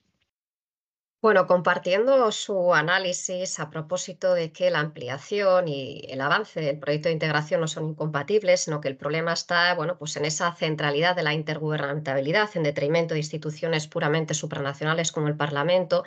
[1.25, 7.09] bueno, compartiendo su análisis a propósito de que la ampliación y el avance del proyecto
[7.09, 11.15] de integración no son incompatibles, sino que el problema está bueno, pues en esa centralidad
[11.15, 16.03] de la intergubernamentalidad en detrimento de instituciones puramente supranacionales como el Parlamento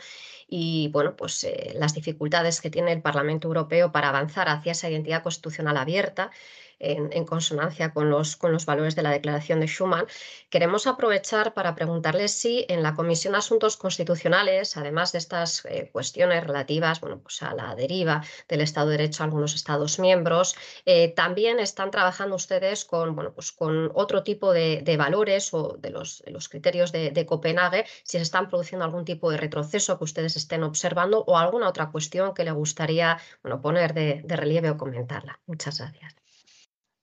[0.47, 4.89] y bueno, pues, eh, las dificultades que tiene el Parlamento Europeo para avanzar hacia esa
[4.89, 6.31] identidad constitucional abierta
[6.79, 10.07] en, consonancia con los, con los valores de la Declaración de Schuman,
[10.49, 15.89] queremos aprovechar para preguntarles si en la Comisión de Asuntos Constitucionales, además de estas eh,
[15.91, 20.55] cuestiones relativas bueno, pues a la deriva del Estado de Derecho a algunos Estados miembros,
[20.85, 25.91] eh, también están trabajando ustedes con, bueno, pues con otro tipo de, valores o de
[25.91, 30.63] los, criterios de, Copenhague, si se están produciendo algún tipo de retroceso que ustedes estén
[30.63, 33.19] observando o alguna otra cuestión que le gustaría
[33.61, 35.39] poner de relieve o comentarla.
[35.45, 36.28] Muchas gracias.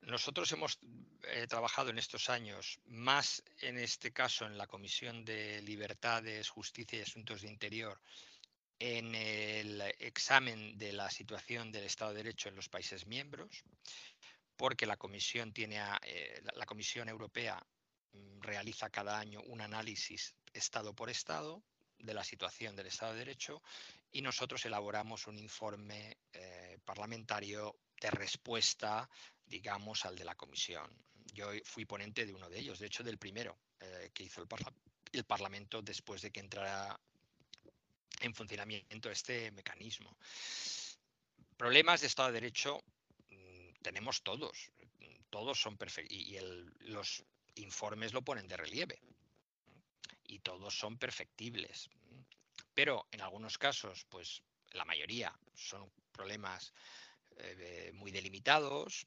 [0.07, 0.79] Nosotros hemos
[1.25, 7.01] eh, trabajado en estos años más en este caso en la Comisión de Libertades, Justicia
[7.01, 8.01] y Asuntos de Interior
[8.79, 13.65] en el examen de la situación del Estado de Derecho en los países miembros,
[14.55, 17.61] porque la Comisión tiene eh, la Comisión Europea
[18.13, 21.65] mm, realiza cada año un análisis Estado por Estado
[21.99, 23.61] de la situación del Estado de Derecho
[24.13, 29.09] y nosotros elaboramos un informe eh, parlamentario de respuesta
[29.47, 30.91] digamos, al de la comisión.
[31.33, 35.25] Yo fui ponente de uno de ellos, de hecho del primero eh, que hizo el,
[35.27, 36.99] Parlamento después de que entrara
[38.21, 40.17] en funcionamiento este mecanismo.
[41.57, 42.83] Problemas de Estado de Derecho
[43.31, 44.71] mm, tenemos todos,
[45.31, 46.39] todos son perfectos y,
[46.81, 49.01] los informes lo ponen de relieve
[50.25, 51.89] y todos son perfectibles.
[52.75, 56.73] Pero en algunos casos, pues la mayoría son problemas
[57.39, 59.07] eh, muy delimitados,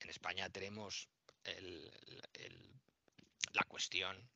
[0.00, 1.08] en España tenemos
[3.52, 4.28] la cuestión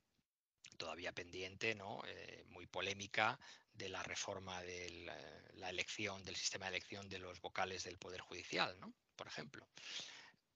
[0.76, 1.76] todavía pendiente.
[2.06, 3.38] Eh, muy polémica,
[3.78, 5.12] de la reforma de
[5.54, 8.76] la, elección, del sistema de elección de los vocales del Poder Judicial,
[9.14, 9.68] por ejemplo.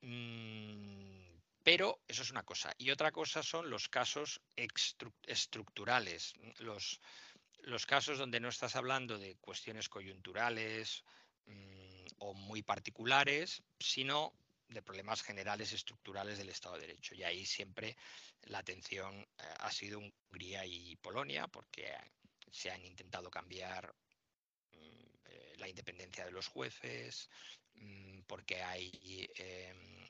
[0.00, 2.74] Mm, pero eso es una cosa.
[2.78, 7.00] Y otra cosa son los casos estructurales, los,
[7.60, 11.04] los casos donde no estás hablando de cuestiones coyunturales
[11.46, 14.34] mm, o muy particulares, sino
[14.72, 17.14] de problemas generales estructurales del Estado de Derecho.
[17.14, 17.96] Y ahí siempre
[18.42, 19.26] la atención eh,
[19.60, 21.94] ha sido Hungría y Polonia, porque
[22.50, 23.94] se han intentado cambiar
[24.72, 27.28] mm, eh, la independencia de los jueces,
[27.74, 30.08] mm, porque hay em,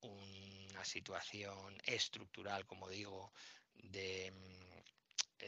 [0.00, 3.32] una situación estructural, como digo,
[3.74, 3.90] mm,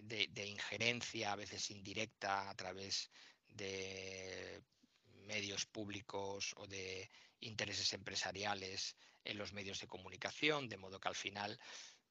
[0.03, 3.11] de, de, injerencia, a veces indirecta, a través
[3.49, 4.63] de
[5.31, 7.09] medios públicos o de
[7.41, 11.59] intereses empresariales en los medios de comunicación, de modo que al final,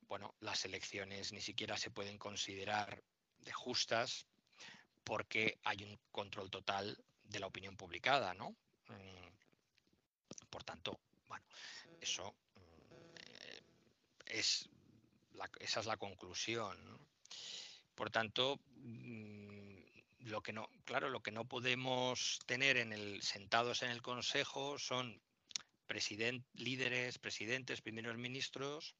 [0.07, 3.03] bueno, las elecciones ni siquiera se pueden considerar
[3.39, 4.25] de justas
[5.03, 8.51] porque hay un control total de la opinión publicada, ¿no?
[8.87, 9.29] Mm,
[10.49, 11.45] por tanto, bueno,
[11.99, 13.19] eso mm,
[14.27, 14.69] es
[15.59, 16.77] esa es la conclusión.
[17.95, 19.18] Por tanto, mm,
[20.19, 24.77] lo que no, claro, lo que no podemos tener en el, sentados en el Consejo
[24.77, 25.21] son
[26.53, 28.95] líderes, presidentes, primeros ministros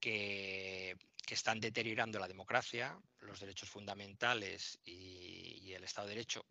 [0.00, 0.96] que,
[1.28, 6.46] están deteriorando la democracia, los derechos fundamentales y, el Estado de Derecho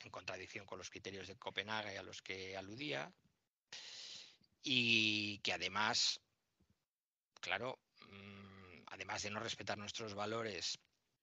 [0.00, 3.12] en contradicción con los criterios de Copenhague a los que aludía
[4.62, 6.20] y que además,
[7.40, 7.78] claro,
[8.10, 10.78] mm, además de no respetar nuestros valores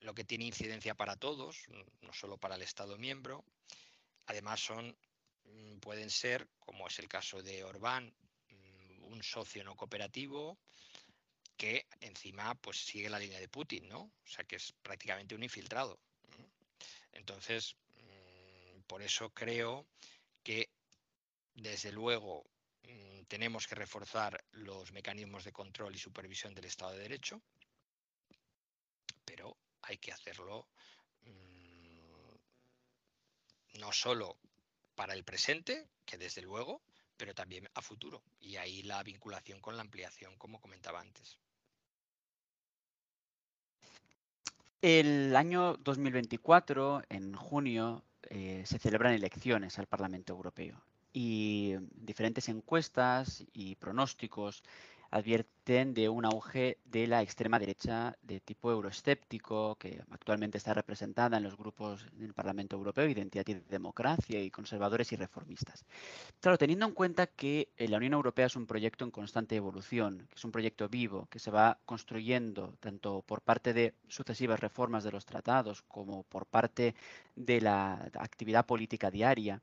[0.06, 1.66] lo que tiene incidencia para todos,
[2.01, 3.43] no solo para el Estado miembro.
[4.28, 4.95] Además son,
[5.45, 8.14] mm, pueden ser, como es el caso de Orbán,
[8.49, 10.58] mm, un socio no cooperativo
[11.58, 14.01] que encima pues sigue la línea de Putin, ¿no?
[14.01, 15.99] O sea que es prácticamente un infiltrado.
[17.14, 19.88] Entonces, mm, por eso creo
[20.43, 20.70] que
[21.56, 22.45] desde luego
[23.28, 27.41] tenemos que reforzar los mecanismos de control y supervisión del Estado de Derecho,
[29.86, 30.68] hay que hacerlo
[31.24, 32.36] mm,
[33.80, 34.38] no solo
[34.96, 36.82] para el presente, que desde luego,
[37.18, 38.22] pero también a futuro.
[38.40, 41.38] Y ahí la vinculación con la ampliación, como comentaba antes.
[44.82, 50.82] El año 2024, en junio, eh, se celebran elecciones al Parlamento Europeo
[51.12, 54.64] y diferentes encuestas y pronósticos
[55.16, 61.38] advierten de un auge de la extrema derecha de tipo euroescéptico, que actualmente está representada
[61.38, 65.86] en los grupos del Parlamento Europeo, Identidad y Democracia, y conservadores y reformistas.
[66.41, 70.28] Claro, teniendo en cuenta que eh, la Unión Europea es un proyecto en constante evolución,
[70.30, 75.05] que es un proyecto vivo, que se va construyendo tanto por parte de sucesivas reformas
[75.05, 76.93] de los tratados como por parte
[77.38, 79.61] de la actividad política diaria,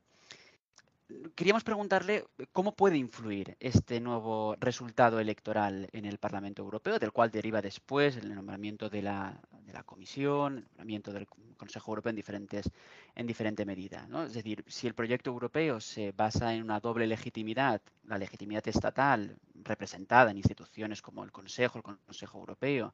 [1.35, 7.31] queríamos preguntarle cómo puede influir este nuevo resultado electoral en el Parlamento Europeo, del cual
[7.31, 12.15] deriva después el nombramiento de la, de la Comisión, el nombramiento del Consejo Europeo en
[12.15, 12.69] diferentes
[13.15, 14.07] en diferente medida.
[14.07, 14.23] ¿no?
[14.23, 19.37] Es decir, si el proyecto europeo se basa en una doble legitimidad, la legitimidad estatal
[19.63, 22.93] representada en instituciones como el Consejo, el Consejo Europeo,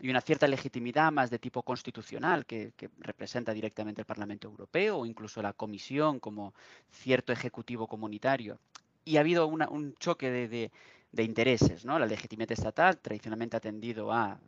[0.00, 5.06] y una cierta legitimidad más de tipo constitucional que, representa directamente el Parlamento Europeo o
[5.06, 6.52] incluso la Comisión como
[6.90, 7.53] cierto ejecutivo
[7.88, 8.58] comunitario.
[9.04, 10.70] Y ha habido un choque de,
[11.14, 11.84] de intereses.
[11.84, 11.98] ¿no?
[11.98, 14.38] La legitimidad estatal tradicionalmente ha tendido a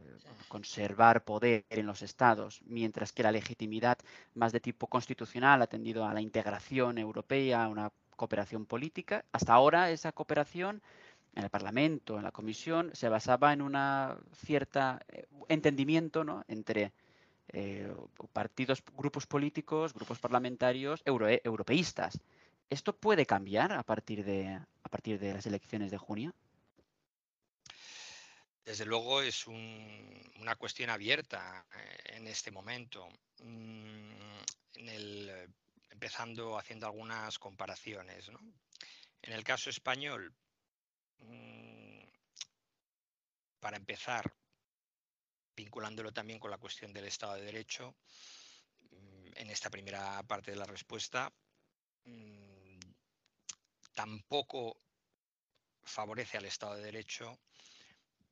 [0.48, 3.98] conservar poder en los estados, mientras que la legitimidad
[4.34, 9.24] más de tipo constitucional ha tendido a la integración europea, a una cooperación política.
[9.32, 10.82] Hasta ahora esa cooperación
[11.34, 16.44] en el Parlamento, en la Comisión, se basaba en una cierta eh, entendimiento ¿no?
[16.48, 16.92] entre
[17.52, 17.92] eh,
[18.32, 22.18] partidos, grupos políticos, grupos parlamentarios eh, europeístas.
[22.68, 26.34] ¿Esto puede cambiar a partir de, a partir de las elecciones de junio?
[28.64, 33.08] Desde luego es una cuestión abierta eh, en este momento.
[33.42, 34.10] Mm,
[35.90, 38.28] empezando haciendo algunas comparaciones.
[39.22, 40.34] En el caso español,
[41.18, 42.02] mm,
[43.60, 44.34] para empezar,
[45.56, 47.94] vinculándolo también con la cuestión del Estado de Derecho,
[48.90, 51.32] mm, en esta primera parte de la respuesta,
[53.96, 54.76] tampoco
[55.82, 57.38] favorece al Estado de Derecho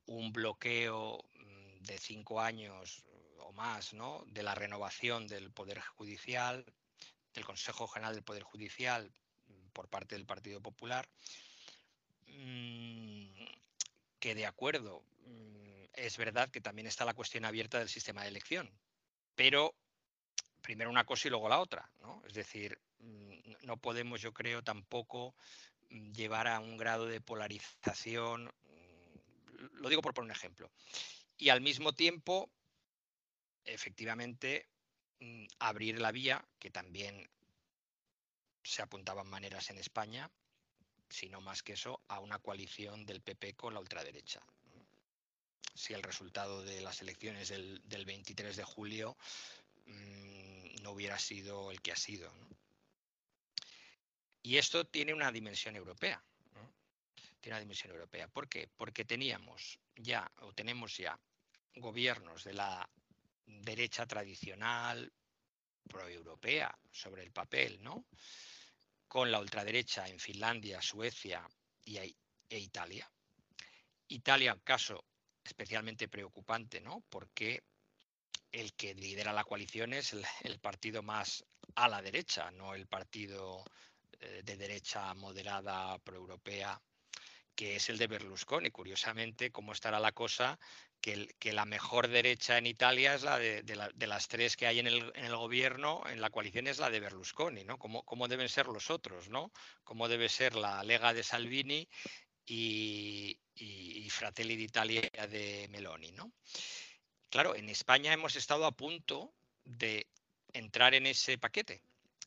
[0.07, 3.03] un bloqueo mm, de cinco años
[3.39, 4.23] o más ¿no?
[4.27, 6.67] de la renovación del Poder Judicial,
[7.33, 9.11] del Consejo General del Poder Judicial
[9.47, 11.09] mm, por parte del Partido Popular,
[12.27, 13.33] mm,
[14.21, 15.03] que de acuerdo,
[15.95, 18.71] es verdad que también está la cuestión abierta del sistema de elección,
[19.35, 19.75] pero
[20.61, 22.23] primero una cosa y luego la otra, ¿no?
[22.27, 22.79] Es decir,
[23.63, 25.35] no podemos, yo creo, tampoco
[25.89, 28.51] llevar a un grado de polarización
[29.73, 30.71] lo digo por poner un ejemplo.
[31.37, 32.51] Y al mismo tiempo,
[33.65, 34.69] efectivamente,
[35.21, 37.29] mm, abrir la vía, que también
[38.63, 40.31] se apuntaban maneras en España,
[41.09, 44.41] si no más que eso, a una coalición del PP con la ultraderecha.
[45.75, 49.17] Si el resultado de las elecciones del, 23 de julio
[49.87, 52.33] mm, no hubiera sido el que ha sido.
[54.45, 56.23] Y esto tiene una dimensión europea
[57.45, 58.27] tiene una dimensión europea.
[58.27, 58.71] ¿Por qué?
[58.75, 61.21] Porque teníamos ya, o tenemos ya,
[61.77, 62.89] gobiernos de la
[63.45, 65.13] derecha tradicional,
[65.87, 68.07] proeuropea, sobre el papel, ¿no?
[69.07, 71.47] Con la ultraderecha en Finlandia, Suecia
[71.85, 73.07] y, e Italia.
[74.09, 75.05] Italia, un caso
[75.45, 77.05] especialmente preocupante, ¿no?
[77.11, 77.63] Porque
[78.53, 80.15] el que lidera la coalición es
[80.45, 83.63] el, partido más a la derecha, no el partido
[84.45, 86.81] de derecha moderada proeuropea
[87.55, 88.71] que es el de Berlusconi.
[88.71, 90.59] Curiosamente, cómo estará la cosa,
[91.01, 94.87] que, que la mejor derecha en Italia es la de, las tres que hay en
[94.87, 97.79] el, gobierno, en la coalición es la de Berlusconi, ¿no?
[97.79, 99.53] ¿Cómo, cómo deben ser los otros, ¿no?
[99.85, 101.89] ¿Cómo debe ser la Lega de Salvini
[102.47, 106.33] y, y, Fratelli d'Italia de Meloni, ¿no?
[107.31, 110.07] Claro, en España hemos estado a punto de
[110.53, 111.83] entrar en ese paquete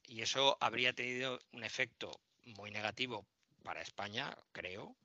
[0.07, 3.25] y eso habría tenido un efecto muy negativo
[3.63, 4.95] para España, creo,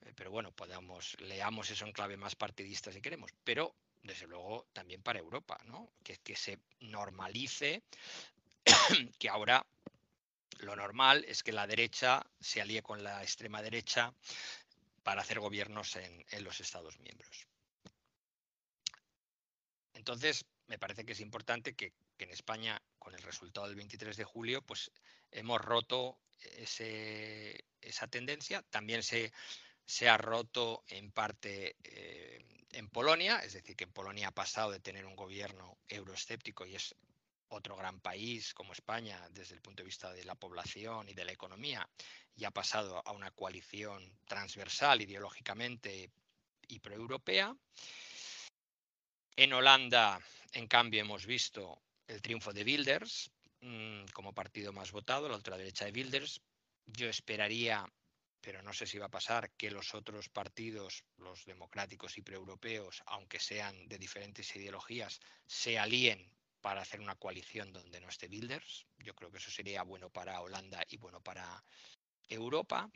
[0.00, 4.66] eh, pero bueno, podamos, leamos eso en clave más partidista si queremos, pero desde luego
[4.72, 5.92] también para Europa, ¿no?
[6.02, 7.82] Que, se normalice
[9.18, 9.66] que ahora
[10.60, 14.12] lo normal es que la derecha se alíe con la extrema derecha
[15.02, 17.46] para hacer gobiernos en, los Estados miembros.
[19.94, 24.22] Entonces, me parece que es importante que, en España, con el resultado del 23 de
[24.22, 24.92] julio, pues
[25.32, 26.16] hemos roto
[27.80, 28.62] esa tendencia.
[28.70, 29.32] También se,
[30.08, 32.38] ha roto en parte eh,
[32.70, 36.76] en Polonia, es decir, que en Polonia ha pasado de tener un gobierno euroescéptico y
[36.76, 36.94] es
[37.48, 41.24] otro gran país como España desde el punto de vista de la población y de
[41.24, 41.88] la economía
[42.36, 46.12] y ha pasado a una coalición transversal ideológicamente
[46.68, 47.56] y proeuropea.
[49.40, 50.20] En Holanda,
[50.52, 53.30] en cambio, hemos visto el triunfo de Wilders
[53.62, 56.42] mm, como partido más votado, la ultraderecha de Wilders.
[56.84, 57.90] Yo esperaría,
[58.42, 63.02] pero no sé si va a pasar, que los otros partidos, los democráticos y preeuropeos,
[63.06, 66.30] aunque sean de diferentes ideologías, se alíen
[66.60, 68.84] para hacer una coalición donde no esté Wilders.
[68.98, 71.64] Yo creo que eso sería bueno para Holanda y bueno para
[72.28, 72.90] Europa.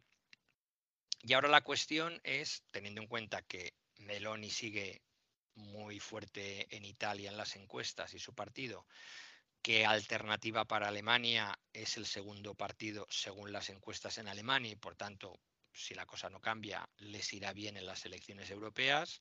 [1.23, 5.01] Y ahora la cuestión es, teniendo en cuenta que Meloni sigue
[5.57, 8.87] muy fuerte en Italia en las encuestas y su partido,
[9.63, 14.95] que Alternativa para Alemania es el segundo partido según las encuestas en Alemania y por
[14.95, 15.41] tanto,
[15.73, 19.21] si la cosa no cambia, les irá bien en las elecciones europeas.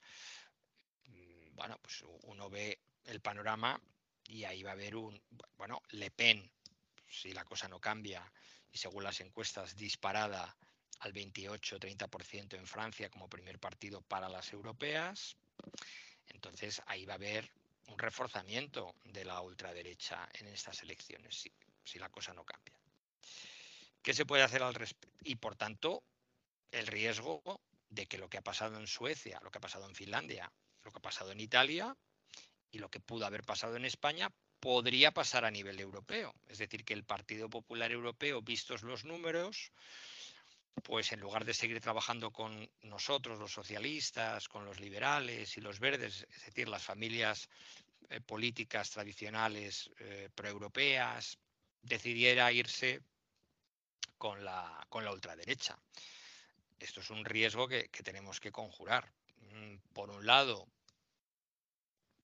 [1.05, 3.79] Mm, bueno, pues uno ve el panorama
[4.27, 5.21] y ahí va a haber un,
[5.57, 6.51] bueno, Le Pen,
[7.07, 8.29] si la cosa no cambia
[8.71, 10.57] y según las encuestas disparada
[10.99, 15.37] al 28-30% en Francia como primer partido para las europeas.
[16.29, 17.51] Entonces ahí va a haber
[17.87, 21.49] un reforzamiento de la ultraderecha en estas elecciones,
[21.83, 22.77] si, la cosa no cambia.
[24.01, 25.17] ¿Qué se puede hacer al respecto?
[25.23, 26.03] Y por tanto,
[26.71, 27.41] el riesgo
[27.89, 30.51] de que lo que ha pasado en Suecia, lo que ha pasado en Finlandia,
[30.83, 31.95] lo que ha pasado en Italia
[32.71, 36.33] y lo que pudo haber pasado en España podría pasar a nivel europeo.
[36.47, 39.71] Es decir, que el Partido Popular Europeo, vistos los números,
[40.81, 45.79] pues en lugar de seguir trabajando con nosotros, los socialistas, con los liberales y los
[45.79, 47.49] verdes, es decir, las familias
[48.09, 51.37] eh, políticas tradicionales eh, proeuropeas,
[51.81, 53.01] decidiera irse
[54.17, 55.77] con la, con la ultraderecha.
[56.79, 59.11] Esto es un riesgo que, que tenemos que conjurar.
[59.37, 60.67] Mm, por un lado,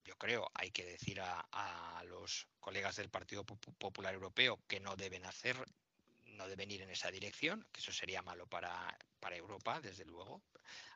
[0.03, 4.95] yo creo, hay que decir a, a, los colegas del Partido Popular Europeo que no
[4.95, 5.55] deben hacer
[6.39, 10.41] no deben ir en esa dirección, que eso sería malo para, para Europa, desde luego.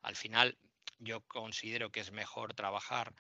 [0.02, 0.58] Al final,
[1.00, 3.14] yo considero que es mejor trabajar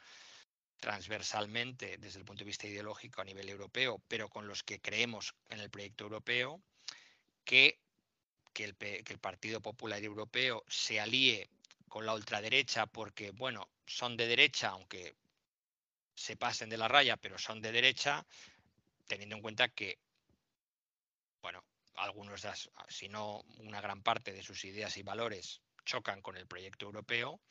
[0.80, 5.36] transversalmente desde el punto de vista ideológico a nivel europeo, pero con los que creemos
[5.50, 6.64] en el proyecto europeo,
[7.44, 7.80] que,
[8.54, 11.50] que, el, que el Partido Popular Europeo se alíe
[11.90, 15.14] con la ultraderecha porque, bueno, son de derecha, aunque
[16.16, 18.26] se pasen de la raya, pero son de derecha,
[19.08, 20.00] teniendo en cuenta que,
[21.96, 22.52] algunos, de
[22.90, 27.42] si no una gran parte de sus ideas y valores chocan con el proyecto europeo,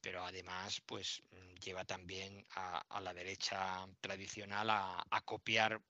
[0.00, 1.22] pero además pues
[1.62, 5.80] lleva también a, la derecha tradicional a, copiar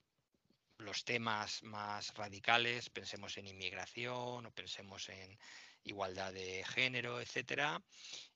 [0.78, 5.38] los temas más radicales, pensemos en inmigración o pensemos en
[5.84, 7.82] igualdad de género, etcétera,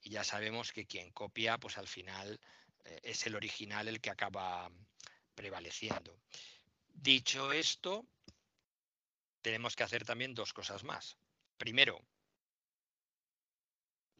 [0.01, 2.41] y ya sabemos que quien copia, pues al final
[2.85, 4.71] eh, es el original el que acaba
[5.35, 6.19] prevaleciendo.
[6.89, 8.07] Dicho esto,
[9.43, 11.17] tenemos que hacer también dos cosas más.
[11.59, 12.01] Primero,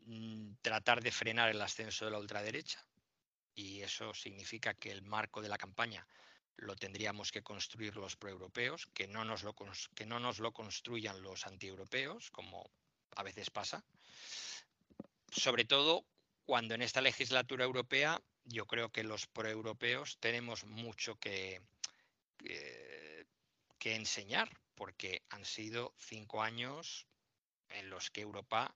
[0.05, 2.85] mm, tratar de frenar el ascenso de la ultraderecha
[3.55, 6.07] y eso significa que el marco de la campaña
[6.57, 9.55] lo tendríamos que construir los proeuropeos, que no nos lo,
[9.95, 12.71] que no nos lo construyan los antieuropeos, como
[13.17, 13.85] a veces pasa.
[15.31, 16.05] Sobre todo
[16.45, 21.63] cuando en esta legislatura europea yo creo que los proeuropeos tenemos mucho que,
[22.39, 27.07] que enseñar, porque han sido cinco años
[27.71, 28.75] en los que Europa,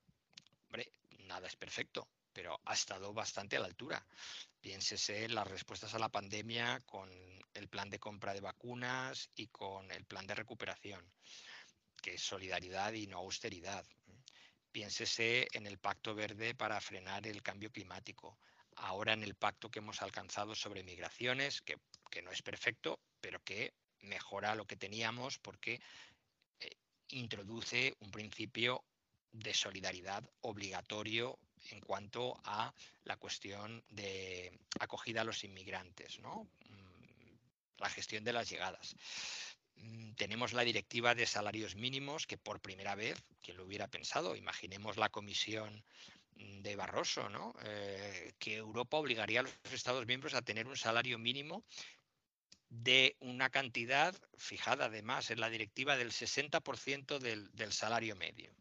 [0.67, 0.91] hombre,
[1.21, 4.07] nada es perfecto, pero ha estado bastante a la altura.
[4.61, 7.11] Piénsese en las respuestas a la pandemia con
[7.55, 11.05] el plan de compra de vacunas y con el plan de recuperación,
[12.03, 13.87] que es solidaridad y no austeridad.
[14.73, 18.39] Piénsese en el Pacto Verde para frenar el cambio climático.
[18.77, 21.79] Ahora en el pacto que hemos alcanzado sobre migraciones, que,
[22.11, 23.73] que no es perfecto, pero que
[24.03, 25.81] mejora lo que teníamos porque
[26.61, 26.71] eh,
[27.09, 28.85] introduce un principio
[29.33, 31.39] de solidaridad obligatorio
[31.71, 32.73] en cuanto a
[33.05, 36.49] la cuestión de acogida a los inmigrantes, ¿no?
[36.69, 38.95] Mm, la gestión de las llegadas.
[39.77, 44.37] Mm, tenemos la directiva de salarios mínimos que por primera vez, quien lo hubiera pensado,
[44.37, 45.85] imaginemos la comisión
[46.37, 47.55] de Barroso, ¿no?
[47.65, 51.65] Eh, que Europa obligaría a los Estados miembros a tener un salario mínimo
[52.69, 58.53] de una cantidad fijada además en la directiva del 60% del, del, salario medio,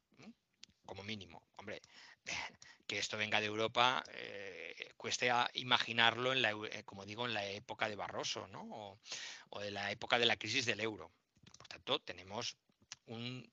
[0.85, 1.41] como mínimo.
[1.55, 1.81] Hombre,
[2.87, 7.33] que esto venga de Europa eh, cueste a imaginarlo, en la, eh, como digo, en
[7.33, 8.61] la época de Barroso ¿no?
[8.71, 8.99] o,
[9.49, 11.11] o de la época de la crisis del euro.
[11.57, 12.57] Por tanto, tenemos
[13.07, 13.51] un,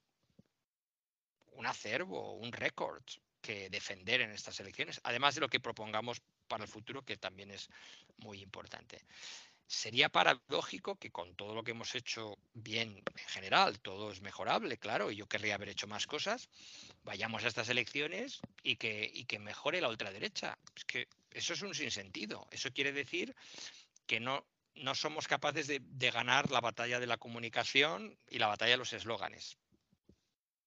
[1.53, 3.03] un acervo, un récord
[3.41, 7.51] que defender en estas elecciones, además de lo que propongamos para el futuro, que también
[7.51, 7.69] es
[8.19, 9.05] muy importante.
[9.73, 14.77] Sería paradójico que con todo lo que hemos hecho bien en general, todo es mejorable,
[14.77, 16.51] claro, y yo querría haber hecho más cosas,
[17.05, 20.59] vayamos a estas elecciones y que, y que mejore la ultraderecha.
[20.77, 22.47] Es que eso es un sinsentido.
[22.51, 23.35] Eso quiere decir
[24.07, 24.45] que no,
[24.75, 28.79] no somos capaces de, de ganar la batalla de la comunicación y la batalla de
[28.79, 29.57] los eslóganes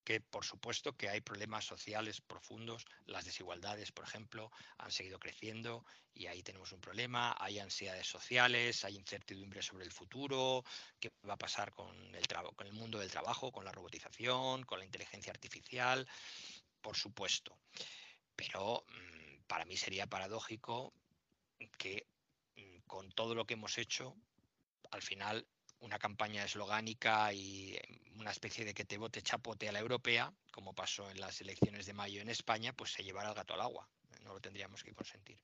[0.05, 5.83] que por supuesto que hay problemas sociales profundos, las desigualdades, por ejemplo, han seguido creciendo
[6.13, 10.63] y ahí tenemos un problema, hay ansiedades sociales, hay incertidumbre sobre el futuro,
[10.99, 14.79] qué va a pasar con el, con el mundo del trabajo, con la robotización, con
[14.79, 16.07] la inteligencia artificial,
[16.81, 17.57] por supuesto.
[18.35, 20.93] Pero mm, para mí sería paradójico
[21.79, 22.05] que
[22.55, 24.15] mm, con todo lo que hemos hecho,
[24.91, 25.47] al final
[25.79, 27.77] una campaña eslogánica y
[28.17, 31.85] una especie de que te vote chapote a la europea, como pasó en las elecciones
[31.85, 33.87] de mayo en España, pues se llevará el gato al agua.
[34.23, 35.37] No lo tendríamos que consentir.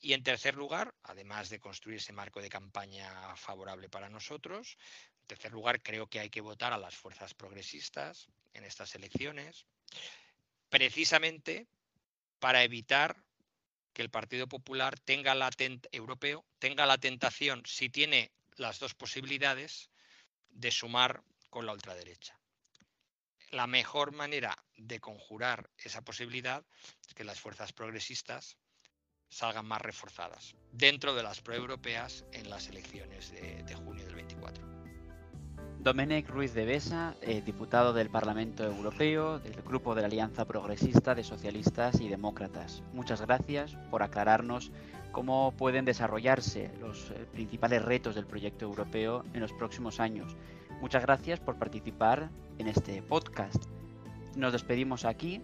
[0.00, 4.78] Y en tercer lugar, además de construir ese marco de campaña favorable para nosotros,
[5.22, 9.66] en tercer lugar, creo que hay que votar a las fuerzas progresistas en estas elecciones,
[10.70, 11.66] precisamente
[12.38, 13.16] para evitar
[13.92, 15.50] que el Partido Popular tenga la
[15.90, 19.90] europeo tenga la tentación, si tiene las dos posibilidades
[20.50, 22.38] de sumar con la ultraderecha.
[23.50, 26.64] La mejor manera de conjurar esa posibilidad
[27.06, 28.58] es que las fuerzas progresistas
[29.30, 34.78] salgan más reforzadas dentro de las proeuropeas en las elecciones de, junio del 24.
[35.80, 41.14] Domenech Ruiz de Besa, eh, diputado del Parlamento Europeo del Grupo de la Alianza Progresista
[41.14, 42.82] de Socialistas y Demócratas.
[42.92, 44.72] Muchas gracias por aclararnos
[45.12, 50.36] cómo pueden desarrollarse los eh, principales retos del proyecto europeo en los próximos años.
[50.80, 53.64] Muchas gracias por participar en este podcast.
[54.36, 55.40] Nos despedimos aquí,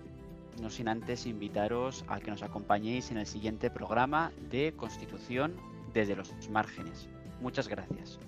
[0.61, 5.55] no sin antes invitaros a que nos acompañéis en el siguiente programa de Constitución
[5.93, 7.09] desde los márgenes.
[7.41, 8.19] Muchas gracias.